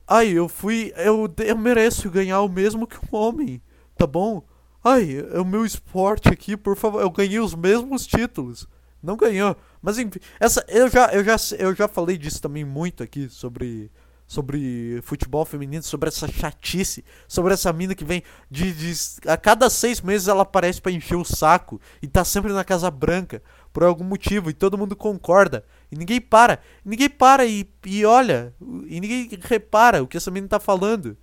[0.09, 3.63] ai, eu fui, eu, eu mereço ganhar o mesmo que um homem,
[3.97, 4.43] tá bom?
[4.83, 8.67] Ai, é o meu esporte aqui, por favor, eu ganhei os mesmos títulos.
[9.03, 9.55] Não ganhou.
[9.85, 13.93] Mas enfim, essa eu já eu já eu já falei disso também muito aqui sobre
[14.27, 18.95] sobre futebol feminino, sobre essa chatice, sobre essa mina que vem de, de
[19.29, 22.91] a cada seis meses ela aparece para encher o saco e tá sempre na Casa
[22.91, 23.43] Branca
[23.75, 28.07] por algum motivo e todo mundo concorda e ninguém para, e ninguém para e, e
[28.07, 28.55] olha
[28.87, 31.15] e ninguém repara o que essa mina tá falando.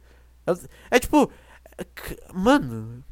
[0.45, 1.31] É, é tipo,
[1.79, 1.85] é,
[2.31, 3.03] mano,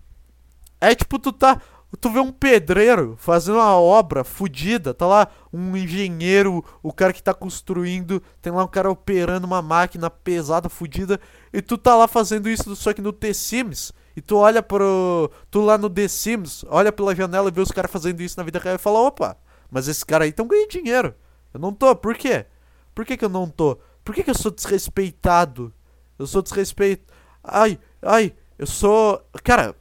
[0.79, 1.59] é tipo tu tá
[1.97, 7.23] Tu vê um pedreiro fazendo uma obra fodida, tá lá um engenheiro, o cara que
[7.23, 11.19] tá construindo, tem lá um cara operando uma máquina pesada, fodida,
[11.51, 13.91] e tu tá lá fazendo isso só que no The Sims.
[14.15, 15.31] E tu olha pro.
[15.49, 18.43] Tu lá no The Sims, olha pela janela e vê os caras fazendo isso na
[18.43, 19.37] vida real e fala: opa,
[19.71, 21.15] mas esse cara aí tão ganhando dinheiro.
[21.53, 22.45] Eu não tô, por quê?
[22.93, 23.79] Por que, que eu não tô?
[24.03, 25.73] Por que, que eu sou desrespeitado?
[26.17, 27.11] Eu sou desrespeito.
[27.43, 29.23] Ai, ai, eu sou.
[29.43, 29.75] Cara,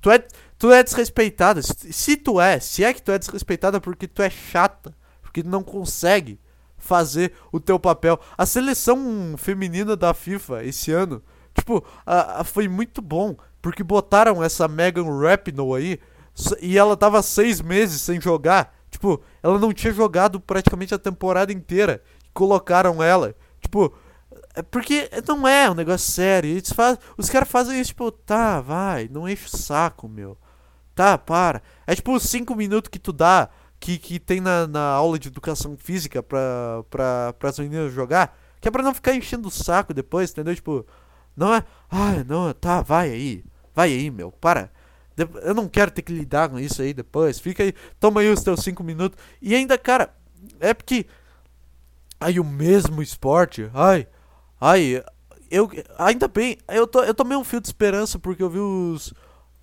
[0.00, 0.26] tu é
[0.58, 1.60] Tu é desrespeitada.
[1.62, 5.48] Se tu é, se é que tu é desrespeitada porque tu é chata, porque tu
[5.48, 6.40] não consegue
[6.78, 8.18] fazer o teu papel.
[8.36, 11.22] A seleção feminina da FIFA esse ano,
[11.54, 16.00] tipo, a, a, foi muito bom, porque botaram essa Megan Rapinoe aí
[16.60, 18.74] e ela tava seis meses sem jogar.
[18.90, 22.02] Tipo, ela não tinha jogado praticamente a temporada inteira.
[22.32, 23.34] Colocaram ela.
[23.60, 23.92] Tipo,
[24.54, 26.50] é porque não é um negócio sério.
[26.50, 30.38] Eles faz, os caras fazem isso, tipo, tá, vai, não enche o saco, meu.
[30.96, 31.62] Tá, para.
[31.86, 35.28] É tipo os 5 minutos que tu dá, que, que tem na, na aula de
[35.28, 39.92] educação física pra, pra, as meninas jogar, que é pra não ficar enchendo o saco
[39.92, 40.54] depois, entendeu?
[40.54, 40.86] Tipo,
[41.36, 41.62] não é.
[41.90, 43.44] Ah, não, tá, vai aí.
[43.74, 44.70] Vai aí, meu, para.
[45.42, 47.38] Eu não quero ter que lidar com isso aí depois.
[47.38, 49.18] Fica aí, toma aí os teus 5 minutos.
[49.42, 50.14] E ainda, cara,
[50.58, 51.04] é porque.
[52.18, 54.08] Aí o mesmo esporte, ai,
[54.58, 55.04] ai,
[55.50, 55.70] eu.
[55.98, 59.12] Ainda bem, eu, tô, eu tomei um fio de esperança porque eu vi os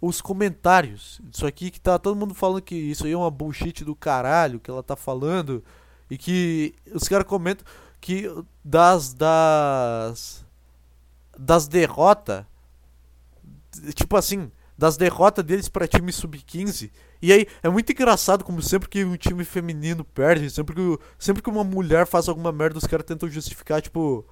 [0.05, 1.21] os comentários.
[1.31, 4.59] Isso aqui que tá todo mundo falando que isso aí é uma bullshit do caralho
[4.59, 5.63] que ela tá falando.
[6.09, 7.65] E que os caras comentam
[8.01, 8.29] que
[8.63, 9.13] das.
[9.13, 10.45] das.
[11.37, 12.45] das derrotas.
[13.95, 16.91] Tipo assim, das derrotas deles para time sub-15.
[17.21, 21.41] E aí é muito engraçado como sempre que um time feminino perde, sempre que, sempre
[21.41, 24.25] que uma mulher faz alguma merda, os caras tentam justificar, tipo,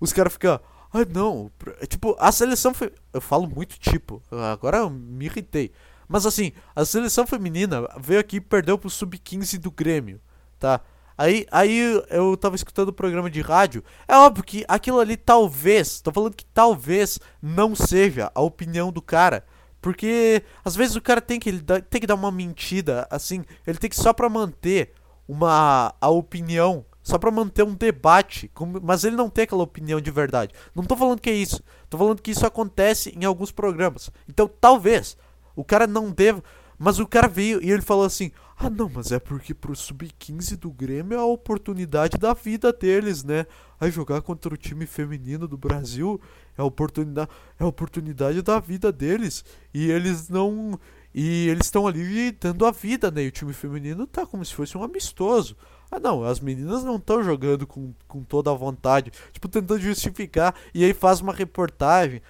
[0.00, 0.58] os caras ficam,
[0.92, 1.50] ah, não.
[1.80, 2.92] É, tipo, a seleção foi.
[3.12, 4.22] Eu falo muito tipo.
[4.30, 5.72] Agora eu me irritei.
[6.08, 10.20] Mas assim, a seleção feminina veio aqui e perdeu pro sub-15 do Grêmio,
[10.58, 10.80] tá?
[11.16, 13.84] Aí, aí eu tava escutando o programa de rádio.
[14.08, 19.00] É óbvio que aquilo ali talvez, tô falando que talvez não seja a opinião do
[19.00, 19.44] cara.
[19.80, 23.78] Porque às vezes o cara tem que, ele tem que dar uma mentira, assim, ele
[23.78, 24.94] tem que só pra manter
[25.28, 28.50] uma a opinião só para manter um debate,
[28.82, 30.54] mas ele não tem aquela opinião de verdade.
[30.74, 34.10] Não tô falando que é isso, tô falando que isso acontece em alguns programas.
[34.28, 35.16] Então, talvez
[35.56, 36.42] o cara não deva,
[36.78, 40.56] mas o cara veio e ele falou assim: "Ah, não, mas é porque pro sub-15
[40.56, 43.44] do Grêmio é a oportunidade da vida deles, né?
[43.80, 46.20] Aí jogar contra o time feminino do Brasil
[46.56, 49.44] é a oportunidade, é a oportunidade da vida deles
[49.74, 50.78] e eles não
[51.12, 53.24] e eles estão ali dando a vida, né?
[53.24, 55.56] E o time feminino tá como se fosse um amistoso.
[55.90, 59.10] Ah, não, as meninas não estão jogando com, com toda a vontade.
[59.32, 60.54] Tipo, tentando justificar.
[60.72, 62.22] E aí faz uma reportagem.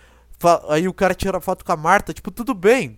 [0.69, 2.15] Aí o cara tira foto com a Marta.
[2.15, 2.97] Tipo, tudo bem.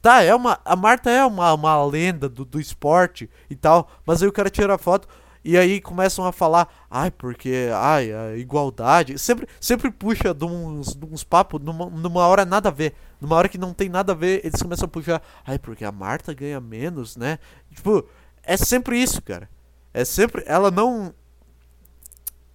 [0.00, 0.60] Tá, é uma.
[0.64, 3.90] A Marta é uma, uma lenda do, do esporte e tal.
[4.06, 5.08] Mas aí o cara tira foto.
[5.44, 9.16] E aí começam a falar, ai, porque, ai, a igualdade.
[9.16, 12.94] Sempre, sempre puxa de uns, de uns papos numa, numa hora nada a ver.
[13.20, 15.92] Numa hora que não tem nada a ver, eles começam a puxar, ai, porque a
[15.92, 17.38] Marta ganha menos, né?
[17.72, 18.04] Tipo,
[18.42, 19.48] é sempre isso, cara.
[19.96, 20.44] É sempre.
[20.46, 21.14] Ela não.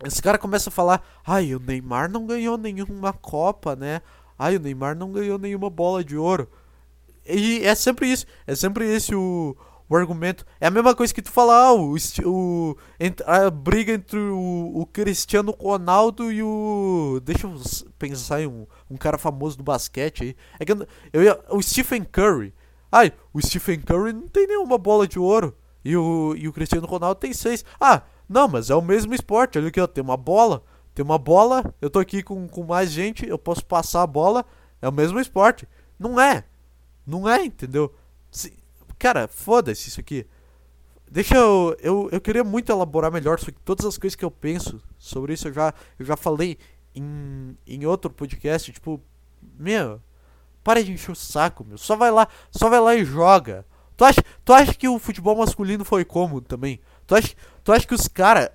[0.06, 4.04] Esse cara começa a falar: ai, o Neymar não ganhou nenhuma Copa, né?
[4.38, 6.47] Ai, o Neymar não ganhou nenhuma bola de ouro.
[7.25, 8.27] E é sempre isso.
[8.45, 9.58] É sempre esse o,
[9.89, 10.45] o argumento.
[10.60, 12.77] É a mesma coisa que tu falar, ah, o, o,
[13.25, 17.19] a briga entre o, o Cristiano Ronaldo e o.
[17.23, 17.60] Deixa eu
[17.97, 20.36] pensar em um, um cara famoso do basquete aí.
[20.60, 22.54] É que eu, eu ia, o Stephen Curry.
[22.91, 25.58] Ai, o Stephen Curry não tem nenhuma bola de ouro.
[25.83, 27.65] E o, e o Cristiano Ronaldo tem seis.
[27.79, 29.57] Ah, não, mas é o mesmo esporte.
[29.57, 30.63] Olha aqui, ó, tem uma bola.
[30.93, 34.45] Tem uma bola, eu tô aqui com, com mais gente, eu posso passar a bola.
[34.81, 35.67] É o mesmo esporte.
[35.97, 36.43] Não é.
[37.05, 37.93] Não é, entendeu?
[38.29, 38.53] Se,
[38.99, 40.25] cara, foda-se isso aqui.
[41.09, 42.09] Deixa eu, eu.
[42.11, 45.47] Eu queria muito elaborar melhor sobre todas as coisas que eu penso sobre isso.
[45.47, 46.57] Eu já, eu já falei
[46.95, 48.71] em, em outro podcast.
[48.71, 49.01] Tipo,
[49.57, 50.01] meu,
[50.63, 51.77] para de encher o saco, meu.
[51.77, 53.65] Só vai lá, só vai lá e joga.
[54.01, 56.79] Tu acha, tu acha que o futebol masculino foi cômodo também?
[57.05, 58.49] Tu acha, tu acha que os caras,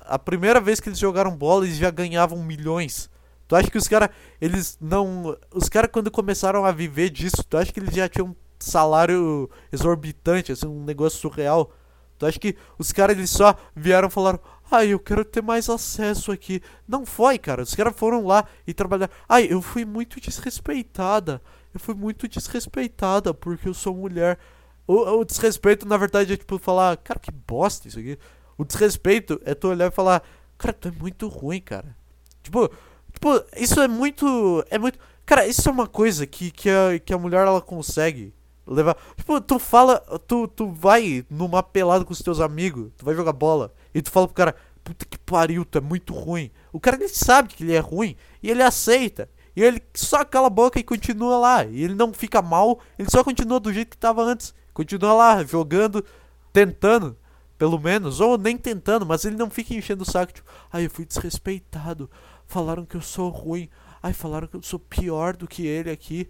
[0.00, 3.10] a primeira vez que eles jogaram bola, eles já ganhavam milhões?
[3.46, 4.08] Tu acha que os caras,
[4.40, 5.36] eles não.
[5.52, 9.50] Os caras, quando começaram a viver disso, tu acha que eles já tinham um salário
[9.70, 11.70] exorbitante, assim, um negócio surreal?
[12.18, 14.40] Tu acha que os caras, eles só vieram e falaram:
[14.70, 16.62] Ai, eu quero ter mais acesso aqui.
[16.88, 17.60] Não foi, cara.
[17.62, 19.12] Os caras foram lá e trabalharam.
[19.28, 21.42] Ai, eu fui muito desrespeitada.
[21.72, 24.38] Eu fui muito desrespeitada porque eu sou mulher.
[24.86, 28.18] O, o desrespeito, na verdade, é tipo falar: Cara, que bosta isso aqui.
[28.58, 30.22] O desrespeito é tu olhar e falar:
[30.58, 31.96] Cara, tu é muito ruim, cara.
[32.42, 32.68] Tipo,
[33.12, 34.64] tipo, isso é muito.
[34.70, 34.98] É muito.
[35.24, 38.34] Cara, isso é uma coisa que, que, a, que a mulher ela consegue
[38.66, 38.96] levar.
[39.16, 43.32] Tipo, tu fala, tu, tu vai numa pelada com os teus amigos, tu vai jogar
[43.32, 46.50] bola, e tu fala pro cara, puta que pariu, tu é muito ruim.
[46.72, 49.28] O cara ele sabe que ele é ruim e ele aceita.
[49.54, 51.64] E ele só cala a boca e continua lá.
[51.64, 54.54] E ele não fica mal, ele só continua do jeito que tava antes.
[54.72, 56.04] Continua lá, jogando,
[56.52, 57.16] tentando,
[57.58, 60.90] pelo menos, ou nem tentando, mas ele não fica enchendo o saco, tipo, ai, eu
[60.90, 62.10] fui desrespeitado.
[62.46, 63.68] Falaram que eu sou ruim.
[64.02, 66.28] Ai, falaram que eu sou pior do que ele aqui.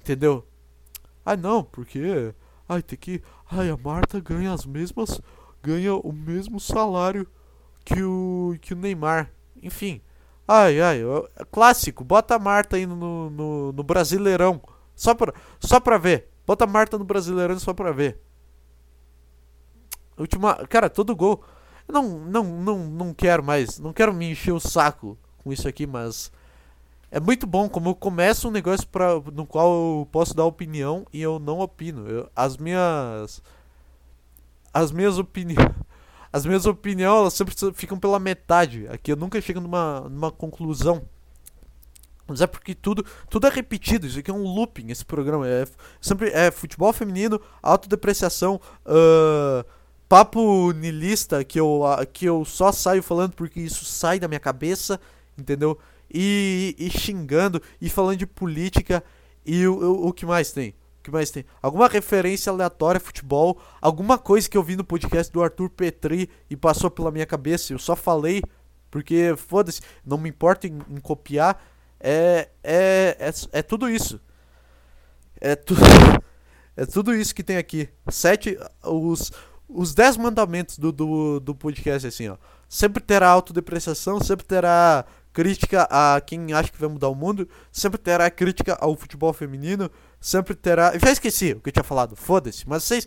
[0.00, 0.46] Entendeu?
[1.24, 2.32] Ah, não, porque.
[2.68, 3.22] Ai, tem que.
[3.50, 5.20] Ai, a Marta ganha as mesmas.
[5.62, 7.26] Ganha o mesmo salário
[7.84, 9.30] que o, que o Neymar.
[9.62, 10.00] Enfim.
[10.50, 11.00] Ai, ai,
[11.52, 12.02] clássico.
[12.02, 14.62] Bota a Marta aí no, no, no Brasileirão.
[14.96, 16.30] Só pra, só pra ver.
[16.46, 18.18] Bota a Marta no Brasileirão só pra ver.
[20.16, 20.54] Última.
[20.66, 21.44] Cara, todo gol.
[21.86, 23.78] Não, não, não, não quero mais.
[23.78, 26.32] Não quero me encher o saco com isso aqui, mas
[27.10, 31.06] é muito bom como eu começo um negócio pra, no qual eu posso dar opinião
[31.12, 32.08] e eu não opino.
[32.08, 33.42] Eu, as minhas.
[34.72, 35.74] As minhas opiniões.
[36.32, 38.86] As minhas opiniões elas sempre ficam pela metade.
[38.88, 41.02] Aqui eu nunca chego numa, numa conclusão.
[42.26, 44.06] Mas é porque tudo, tudo é repetido.
[44.06, 45.48] Isso aqui é um looping, esse programa.
[45.48, 45.66] É,
[46.00, 49.64] sempre é futebol feminino, autodepreciação, uh,
[50.06, 55.00] papo nilista que eu, que eu só saio falando porque isso sai da minha cabeça,
[55.38, 55.78] entendeu?
[56.12, 59.02] e, e xingando e falando de política
[59.44, 60.74] e o, o, o que mais tem?
[61.08, 61.42] Que mais tem?
[61.62, 66.56] Alguma referência aleatória futebol, alguma coisa que eu vi no podcast do Arthur Petri e
[66.56, 68.42] passou pela minha cabeça, eu só falei
[68.90, 71.62] porque foda-se, não me importa em, em copiar,
[71.98, 74.20] é, é, é, é tudo isso.
[75.40, 75.80] É tudo
[76.76, 77.88] é tudo isso que tem aqui.
[78.10, 79.32] Sete os
[79.66, 82.36] os dez mandamentos do, do, do podcast assim, ó.
[82.68, 87.98] Sempre terá autodepreciação, sempre terá crítica a quem acha que vai mudar o mundo, sempre
[87.98, 90.92] terá crítica ao futebol feminino, sempre terá.
[90.94, 93.06] Eu já esqueci o que eu tinha falado, foda-se, mas vocês.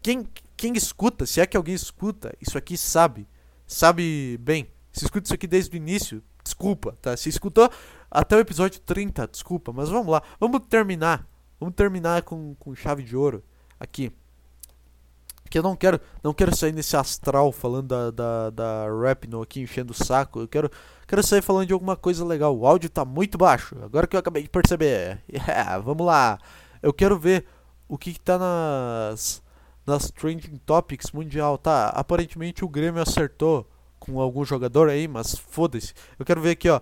[0.00, 3.26] Quem, quem escuta, se é que alguém escuta, isso aqui sabe,
[3.66, 4.68] sabe bem.
[4.92, 7.16] Se escuta isso aqui desde o início, desculpa, tá?
[7.16, 7.70] Se escutou
[8.10, 11.26] até o episódio 30, desculpa, mas vamos lá, vamos terminar.
[11.58, 13.42] Vamos terminar com, com chave de ouro
[13.80, 14.12] aqui
[15.48, 19.60] que eu não quero não quero sair nesse astral falando da, da, da Rapno aqui
[19.60, 20.40] enchendo o saco.
[20.40, 20.70] Eu quero,
[21.06, 22.56] quero sair falando de alguma coisa legal.
[22.56, 25.22] O áudio tá muito baixo, agora que eu acabei de perceber.
[25.32, 26.38] Yeah, vamos lá.
[26.82, 27.46] Eu quero ver
[27.88, 29.42] o que, que tá nas,
[29.86, 31.56] nas trending topics mundial.
[31.56, 33.68] Tá, aparentemente o Grêmio acertou
[33.98, 35.94] com algum jogador aí, mas foda-se.
[36.18, 36.80] Eu quero ver aqui, ó.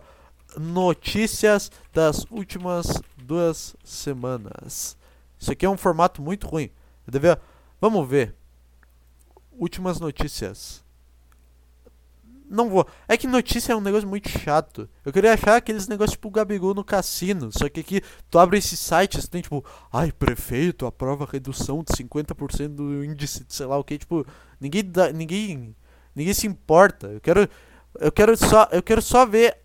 [0.59, 4.97] Notícias das últimas duas semanas.
[5.39, 6.71] Isso aqui é um formato muito ruim.
[7.07, 7.37] Deve...
[7.81, 8.35] Vamos ver
[9.59, 10.85] últimas notícias.
[12.49, 12.87] Não vou.
[13.09, 14.89] É que notícia é um negócio muito chato.
[15.05, 17.51] Eu queria achar aqueles negócios tipo Gabigol no cassino.
[17.53, 18.01] Só que aqui
[18.31, 23.45] tu abre esse site e tem tipo, ai, prefeito aprova redução de 50% do índice
[23.45, 23.99] de sei lá o que.
[23.99, 24.25] Tipo,
[24.61, 25.75] ninguém dá, ninguém
[26.15, 27.09] ninguém se importa.
[27.09, 27.49] Eu quero
[27.99, 29.59] eu quero só eu quero só ver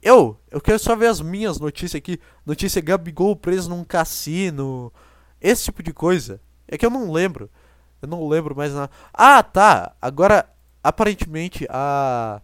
[0.00, 2.18] eu, eu quero só ver as minhas notícias aqui.
[2.44, 4.92] Notícia Gabigol preso num cassino.
[5.40, 6.40] Esse tipo de coisa.
[6.68, 7.50] É que eu não lembro.
[8.04, 8.90] Eu não lembro mais nada.
[9.12, 9.96] Ah, tá.
[10.00, 10.46] Agora,
[10.82, 12.40] aparentemente, a,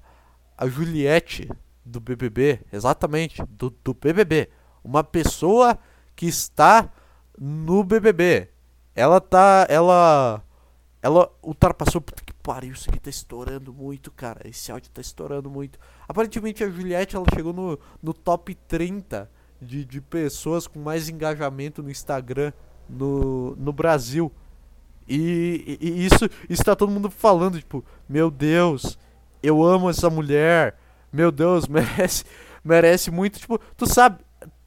[0.57, 1.51] a Juliette
[1.85, 4.49] do BBB, exatamente, do, do BBB.
[4.83, 5.79] Uma pessoa
[6.17, 6.91] que está
[7.39, 8.49] no BBB.
[8.95, 9.67] Ela tá.
[9.69, 10.43] Ela.
[11.03, 12.01] Ela ultrapassou.
[12.01, 14.49] Puta que pariu, isso aqui tá estourando muito, cara.
[14.49, 15.79] Esse áudio tá estourando muito.
[16.09, 19.31] Aparentemente a Juliette ela chegou no, no top 30
[19.61, 22.53] de, de pessoas com mais engajamento no Instagram
[22.89, 24.33] no, no Brasil.
[25.13, 28.97] E, e, isso está todo mundo falando, tipo, meu Deus,
[29.43, 30.79] eu amo essa mulher.
[31.13, 32.25] Meu Deus, merece,
[32.65, 33.41] merece muito.
[33.41, 34.25] Tipo, tu sabe,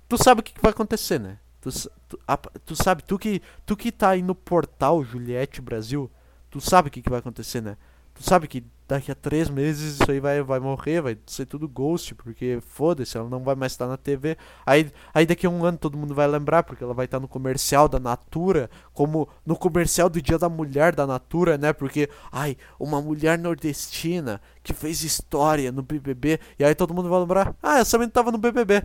[0.09, 1.39] tu sabe o que, que vai acontecer, né?
[1.61, 1.69] Tu,
[2.09, 6.11] tu, a, tu, sabe, tu que, tu que tá aí no portal Juliette Brasil,
[6.49, 7.77] tu sabe o que, que vai acontecer, né?
[8.13, 11.67] Tu sabe que daqui a três meses isso aí vai, vai morrer, vai ser tudo
[11.67, 14.37] ghost, porque foda-se, ela não vai mais estar na TV.
[14.65, 17.27] Aí, aí daqui a um ano todo mundo vai lembrar, porque ela vai estar no
[17.27, 21.73] comercial da Natura, como no comercial do Dia da Mulher da Natura, né?
[21.73, 27.19] Porque, ai, uma mulher nordestina que fez história no BBB, e aí todo mundo vai
[27.19, 28.83] lembrar, ah, essa menina tava no BBB.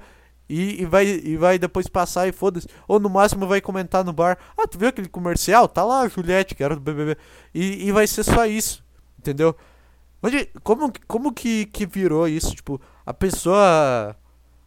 [0.49, 2.67] E, e, vai, e vai depois passar e foda-se.
[2.87, 5.69] Ou no máximo vai comentar no bar: Ah, tu viu aquele comercial?
[5.69, 7.19] Tá lá a Juliette, que era do BBB.
[7.55, 8.83] E, e vai ser só isso,
[9.19, 9.55] entendeu?
[10.23, 12.55] Onde, como como que, que virou isso?
[12.55, 14.17] Tipo, a pessoa.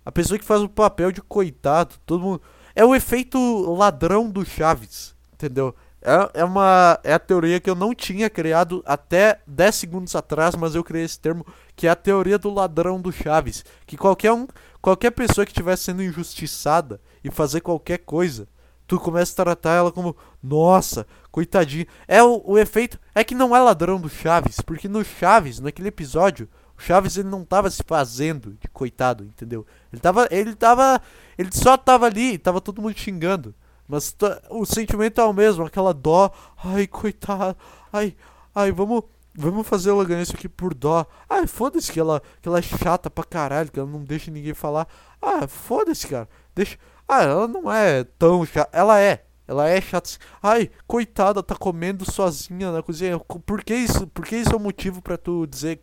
[0.04, 2.42] A pessoa que faz o papel de coitado, todo mundo.
[2.76, 3.38] É o efeito
[3.74, 5.76] ladrão do Chaves, entendeu?
[6.02, 10.56] É, é, uma, é a teoria que eu não tinha criado até 10 segundos atrás,
[10.56, 11.46] mas eu criei esse termo,
[11.76, 13.64] que é a teoria do ladrão do Chaves.
[13.86, 14.48] Que qualquer um,
[14.82, 18.48] qualquer pessoa que estiver sendo injustiçada e fazer qualquer coisa,
[18.88, 21.86] tu começa a tratar ela como, nossa, coitadinho.
[22.08, 23.00] É o, o efeito.
[23.14, 27.30] É que não é ladrão do Chaves, porque no Chaves, naquele episódio, o Chaves ele
[27.30, 29.66] não tava se fazendo de coitado, entendeu?
[29.92, 30.28] Ele tava.
[30.32, 31.02] Ele tava.
[31.38, 33.54] Ele só tava ali, tava todo mundo xingando.
[33.88, 34.16] Mas
[34.50, 36.32] o sentimento é o mesmo, aquela dó.
[36.64, 37.58] Ai, coitado.
[37.92, 38.16] Ai,
[38.56, 39.04] ai, vamos.
[39.34, 41.06] Vamos fazer ela ganhar isso aqui por dó.
[41.30, 44.54] Ai, foda-se que ela, que ela é chata pra caralho, que ela não deixa ninguém
[44.54, 44.86] falar.
[45.22, 46.28] Ah, foda-se, cara.
[46.54, 46.78] Deixa.
[47.08, 48.70] Ah, ela não é tão chata.
[48.78, 49.24] Ela é.
[49.52, 50.10] Ela é chata.
[50.42, 53.20] Ai, coitada, tá comendo sozinha na cozinha.
[53.20, 54.08] Por que isso?
[54.08, 55.82] Por que isso é o motivo para tu dizer.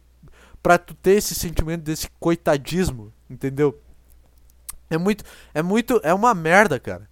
[0.63, 3.13] para tu ter esse sentimento desse coitadismo?
[3.29, 3.79] Entendeu?
[4.89, 5.23] É muito.
[5.53, 6.01] É muito.
[6.03, 7.11] É uma merda, cara.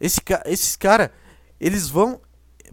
[0.00, 1.12] Esse, esses cara,
[1.58, 2.20] eles vão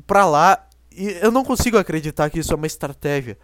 [0.06, 0.68] pra lá.
[0.92, 3.36] E eu não consigo acreditar que isso é uma estratégia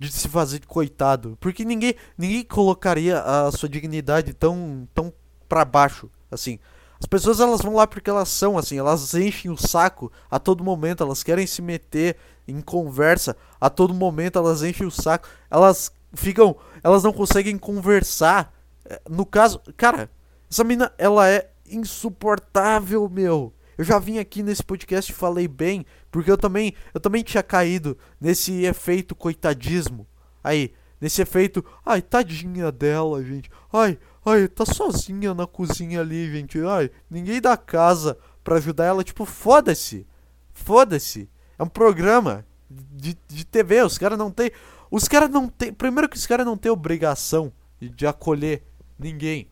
[0.00, 1.38] de se fazer de coitado.
[1.40, 5.12] Porque ninguém, ninguém colocaria a sua dignidade tão, tão
[5.48, 6.58] pra baixo assim.
[7.02, 10.62] As pessoas elas vão lá porque elas são assim, elas enchem o saco a todo
[10.62, 15.90] momento, elas querem se meter em conversa a todo momento, elas enchem o saco, elas
[16.14, 18.54] ficam, elas não conseguem conversar.
[18.84, 20.08] É, no caso, cara,
[20.48, 23.52] essa mina ela é insuportável, meu.
[23.76, 27.42] Eu já vim aqui nesse podcast e falei bem, porque eu também, eu também tinha
[27.42, 30.06] caído nesse efeito coitadismo.
[30.44, 33.50] Aí, nesse efeito, ai, tadinha dela, gente.
[33.72, 36.60] Ai, Ai, tá sozinha na cozinha ali, gente.
[36.60, 39.02] Ai, ninguém da casa pra ajudar ela.
[39.02, 40.06] Tipo, foda-se.
[40.52, 41.28] Foda-se.
[41.58, 43.82] É um programa de, de TV.
[43.82, 44.52] Os caras não tem.
[44.90, 45.72] Os caras não tem.
[45.72, 48.62] Primeiro que os caras não têm obrigação de, de acolher
[48.98, 49.48] ninguém.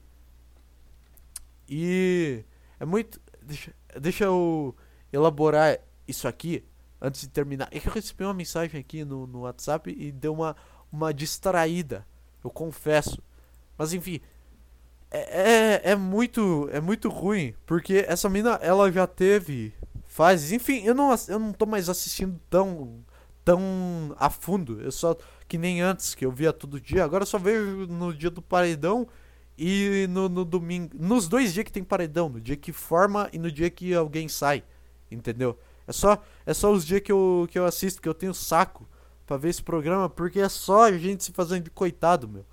[1.69, 2.45] E.
[2.79, 3.21] É muito.
[3.43, 4.75] Deixa, deixa eu
[5.13, 6.65] elaborar isso aqui
[7.01, 7.69] antes de terminar.
[7.73, 10.57] É que eu recebi uma mensagem aqui no, no WhatsApp e deu uma,
[10.93, 12.07] uma distraída.
[12.45, 13.23] Eu confesso.
[13.77, 14.21] Mas enfim,
[15.11, 19.75] é, é, é muito é muito ruim, porque essa mina ela já teve
[20.07, 23.05] fases, enfim, eu não eu não tô mais assistindo tão
[23.45, 24.81] tão a fundo.
[24.81, 25.17] Eu só
[25.49, 28.41] que nem antes que eu via todo dia, agora eu só vejo no dia do
[28.41, 29.09] paredão
[29.59, 33.39] e no, no domingo, nos dois dias que tem paredão, no dia que forma e
[33.39, 34.63] no dia que alguém sai,
[35.11, 35.59] entendeu?
[35.87, 38.89] É só é só os dias que eu que eu assisto que eu tenho saco
[39.27, 42.45] para ver esse programa, porque é só a gente se fazendo de coitado, meu.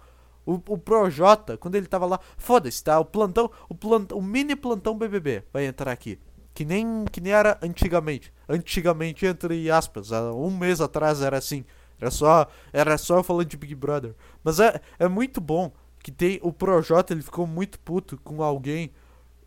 [0.48, 2.98] O, o Projota, quando ele tava lá, foda-se, tá?
[2.98, 6.18] O plantão, o plantão, o mini plantão BBB vai entrar aqui.
[6.54, 8.34] Que nem, que nem era antigamente.
[8.48, 11.66] Antigamente, entre aspas, um mês atrás era assim.
[12.00, 14.16] Era só, era só falando de Big Brother.
[14.41, 15.70] Mas é, é muito bom
[16.02, 18.91] que tem o Projota, ele ficou muito puto com alguém.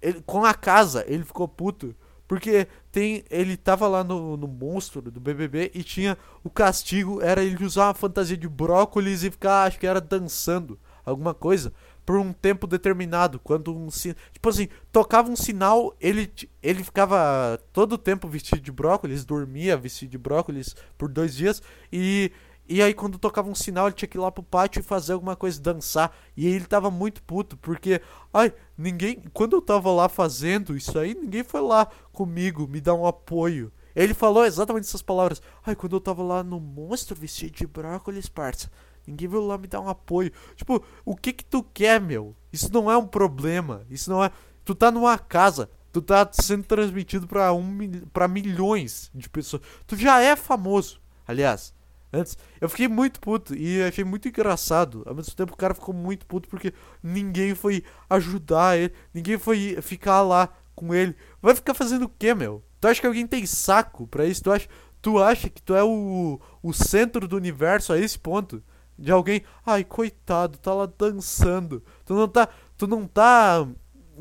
[0.02, 1.96] Ele, com a casa, ele ficou puto.
[2.28, 7.42] Porque tem, ele tava lá no, no monstro do BBB e tinha o castigo, era
[7.42, 11.72] ele usar uma fantasia de brócolis e ficar, acho que era dançando alguma coisa
[12.04, 13.38] por um tempo determinado.
[13.38, 16.32] Quando um tipo assim, tocava um sinal, ele
[16.62, 21.62] ele ficava todo o tempo vestido de brócolis, dormia vestido de brócolis por dois dias
[21.92, 22.32] e
[22.68, 25.12] e aí quando tocava um sinal, ele tinha que ir lá pro pátio e fazer
[25.12, 26.16] alguma coisa, dançar.
[26.36, 28.00] E ele tava muito puto, porque
[28.32, 32.94] ai, ninguém, quando eu tava lá fazendo isso aí, ninguém foi lá comigo me dar
[32.94, 33.72] um apoio.
[33.94, 35.42] Ele falou exatamente essas palavras.
[35.66, 38.70] Ai, quando eu tava lá no monstro vestido de brócolis, parça,
[39.10, 40.32] Ninguém veio lá me dar um apoio.
[40.56, 42.34] Tipo, o que que tu quer, meu?
[42.52, 43.82] Isso não é um problema.
[43.90, 44.30] Isso não é.
[44.64, 45.68] Tu tá numa casa.
[45.92, 47.78] Tu tá sendo transmitido pra, um,
[48.12, 49.62] pra milhões de pessoas.
[49.86, 51.00] Tu já é famoso.
[51.26, 51.74] Aliás,
[52.12, 52.38] antes.
[52.60, 55.02] Eu fiquei muito puto e achei muito engraçado.
[55.06, 58.92] Ao mesmo tempo, o cara ficou muito puto porque ninguém foi ajudar ele.
[59.12, 61.16] Ninguém foi ficar lá com ele.
[61.42, 62.62] Vai ficar fazendo o quê, meu?
[62.80, 64.42] Tu acha que alguém tem saco pra isso?
[64.42, 64.68] Tu acha,
[65.02, 68.62] tu acha que tu é o, o centro do universo a esse ponto?
[69.00, 71.82] De alguém, ai, coitado, tá lá dançando.
[72.04, 73.66] Tu não tá, tu não tá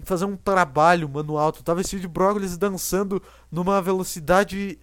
[0.04, 3.22] fazendo um trabalho manual, tu tá vestido de brócolis dançando
[3.52, 4.80] numa velocidade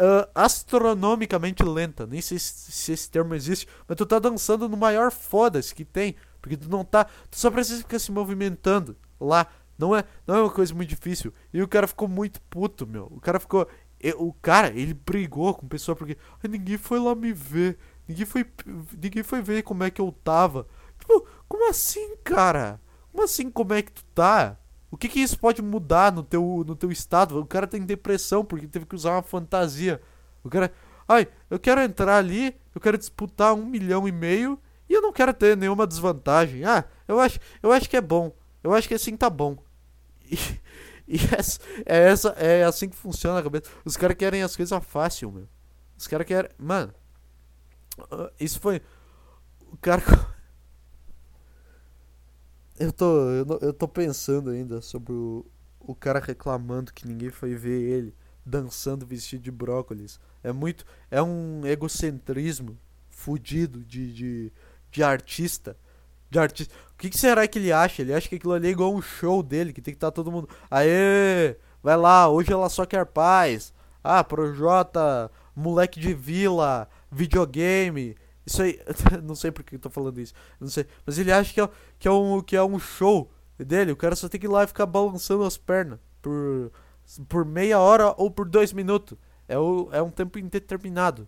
[0.00, 2.06] uh, astronomicamente lenta.
[2.06, 5.84] Nem sei se, se, esse termo existe, mas tu tá dançando no maior foda-se que
[5.84, 6.16] tem.
[6.40, 7.04] Porque tu não tá.
[7.30, 9.46] Tu só precisa ficar se movimentando lá.
[9.78, 11.32] Não é, não é uma coisa muito difícil.
[11.52, 13.08] E o cara ficou muito puto, meu.
[13.10, 13.66] O cara ficou.
[14.16, 17.78] O cara, ele brigou com o pessoal porque ninguém foi lá me ver.
[18.06, 18.46] Ninguém foi,
[19.00, 20.66] ninguém foi ver como é que eu tava.
[20.98, 22.80] Tipo, como assim, cara?
[23.10, 24.58] Como assim, como é que tu tá?
[24.90, 27.38] O que que isso pode mudar no teu, no teu estado?
[27.38, 30.00] O cara tem depressão porque teve que usar uma fantasia.
[30.42, 30.72] O cara,
[31.08, 35.12] ai, eu quero entrar ali, eu quero disputar um milhão e meio e eu não
[35.12, 36.64] quero ter nenhuma desvantagem.
[36.64, 38.32] Ah, eu acho, eu acho que é bom.
[38.62, 39.56] Eu acho que assim tá bom.
[41.06, 41.18] E, e
[41.84, 43.70] é, essa, é assim que funciona a cabeça.
[43.84, 45.46] Os caras querem as coisas fácil, meu.
[45.98, 46.50] Os caras querem.
[46.56, 46.94] Mano,
[48.10, 48.80] ah, isso foi.
[49.72, 50.02] O cara.
[52.76, 55.46] Eu tô, eu, eu tô pensando ainda sobre o,
[55.78, 58.12] o cara reclamando que ninguém foi ver ele
[58.44, 60.18] dançando vestido de brócolis.
[60.42, 60.84] É muito.
[61.10, 62.76] É um egocentrismo
[63.08, 64.52] fudido de, de,
[64.90, 65.76] de artista.
[66.28, 66.74] De artista.
[66.92, 68.02] O que, que, será que ele acha?
[68.02, 70.14] Ele acha que aquilo ali é igual um show dele, que tem que estar tá
[70.14, 70.48] todo mundo.
[70.70, 71.56] Aê!
[71.82, 73.72] Vai lá, hoje ela só quer paz.
[74.02, 78.78] Ah, Projota, moleque de vila, videogame, isso aí,
[79.22, 80.34] não sei porque eu tô falando isso.
[80.60, 80.86] Não sei.
[81.06, 83.92] Mas ele acha que é, que é, um, que é um show dele.
[83.92, 86.70] O cara só tem que ir lá e ficar balançando as pernas por,
[87.28, 89.16] por meia hora ou por dois minutos.
[89.48, 91.26] É, o, é um tempo indeterminado.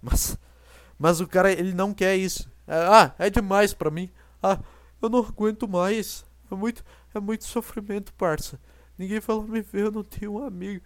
[0.00, 0.38] Mas,
[0.98, 2.50] mas o cara, ele não quer isso.
[2.66, 4.10] É, ah, é demais pra mim.
[4.42, 4.58] Ah,
[5.00, 6.24] eu não aguento mais.
[6.50, 8.60] É muito, é muito sofrimento, parça.
[8.98, 10.84] Ninguém fala me ver, eu não tenho um amigo.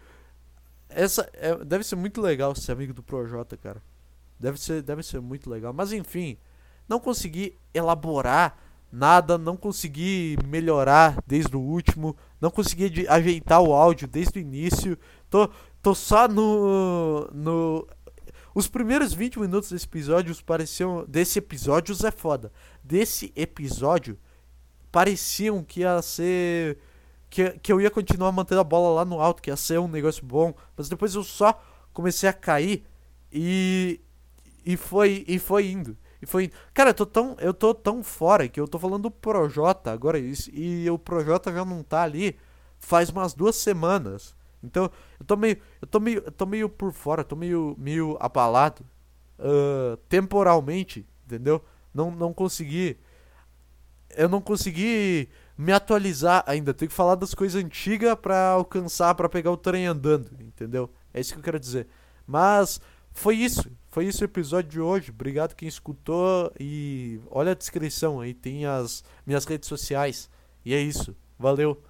[0.88, 3.82] Essa é, deve ser muito legal ser amigo do Projota, cara.
[4.38, 5.72] Deve ser, deve ser muito legal.
[5.72, 6.38] Mas enfim,
[6.88, 8.56] não consegui elaborar
[8.90, 14.98] nada, não consegui melhorar desde o último, não consegui ajeitar o áudio desde o início.
[15.28, 15.50] Tô,
[15.82, 17.86] tô só no, no.
[18.54, 21.04] Os primeiros 20 minutos desse episódio pareciam.
[21.06, 22.52] Desse episódio é foda.
[22.82, 24.18] Desse episódio
[24.90, 26.78] pareciam que ia ser.
[27.30, 29.88] Que, que eu ia continuar mantendo a bola lá no alto, que ia ser um
[29.88, 30.54] negócio bom.
[30.74, 31.60] Mas depois eu só
[31.92, 32.84] comecei a cair.
[33.30, 34.00] E
[34.64, 35.96] e foi, e foi indo.
[36.20, 39.10] E foi Cara, eu tô tão, eu tô tão fora que eu tô falando do
[39.10, 42.36] Projota agora e, e o Projota já não tá ali
[42.78, 44.36] faz umas duas semanas.
[44.62, 48.16] Então, eu tô meio, eu tô meio, eu tô meio por fora, tô meio, meio
[48.20, 48.84] abalado
[49.38, 51.64] uh, temporalmente, entendeu?
[51.94, 52.98] Não, não consegui,
[54.16, 56.74] eu não consegui me atualizar ainda.
[56.74, 60.90] Tenho que falar das coisas antigas para alcançar, para pegar o trem andando, entendeu?
[61.12, 61.86] É isso que eu quero dizer.
[62.26, 62.80] Mas
[63.12, 63.70] foi isso.
[63.98, 65.10] Foi isso o episódio de hoje.
[65.10, 70.30] Obrigado quem escutou e olha a descrição aí, tem as minhas redes sociais.
[70.64, 71.16] E é isso.
[71.36, 71.82] Valeu.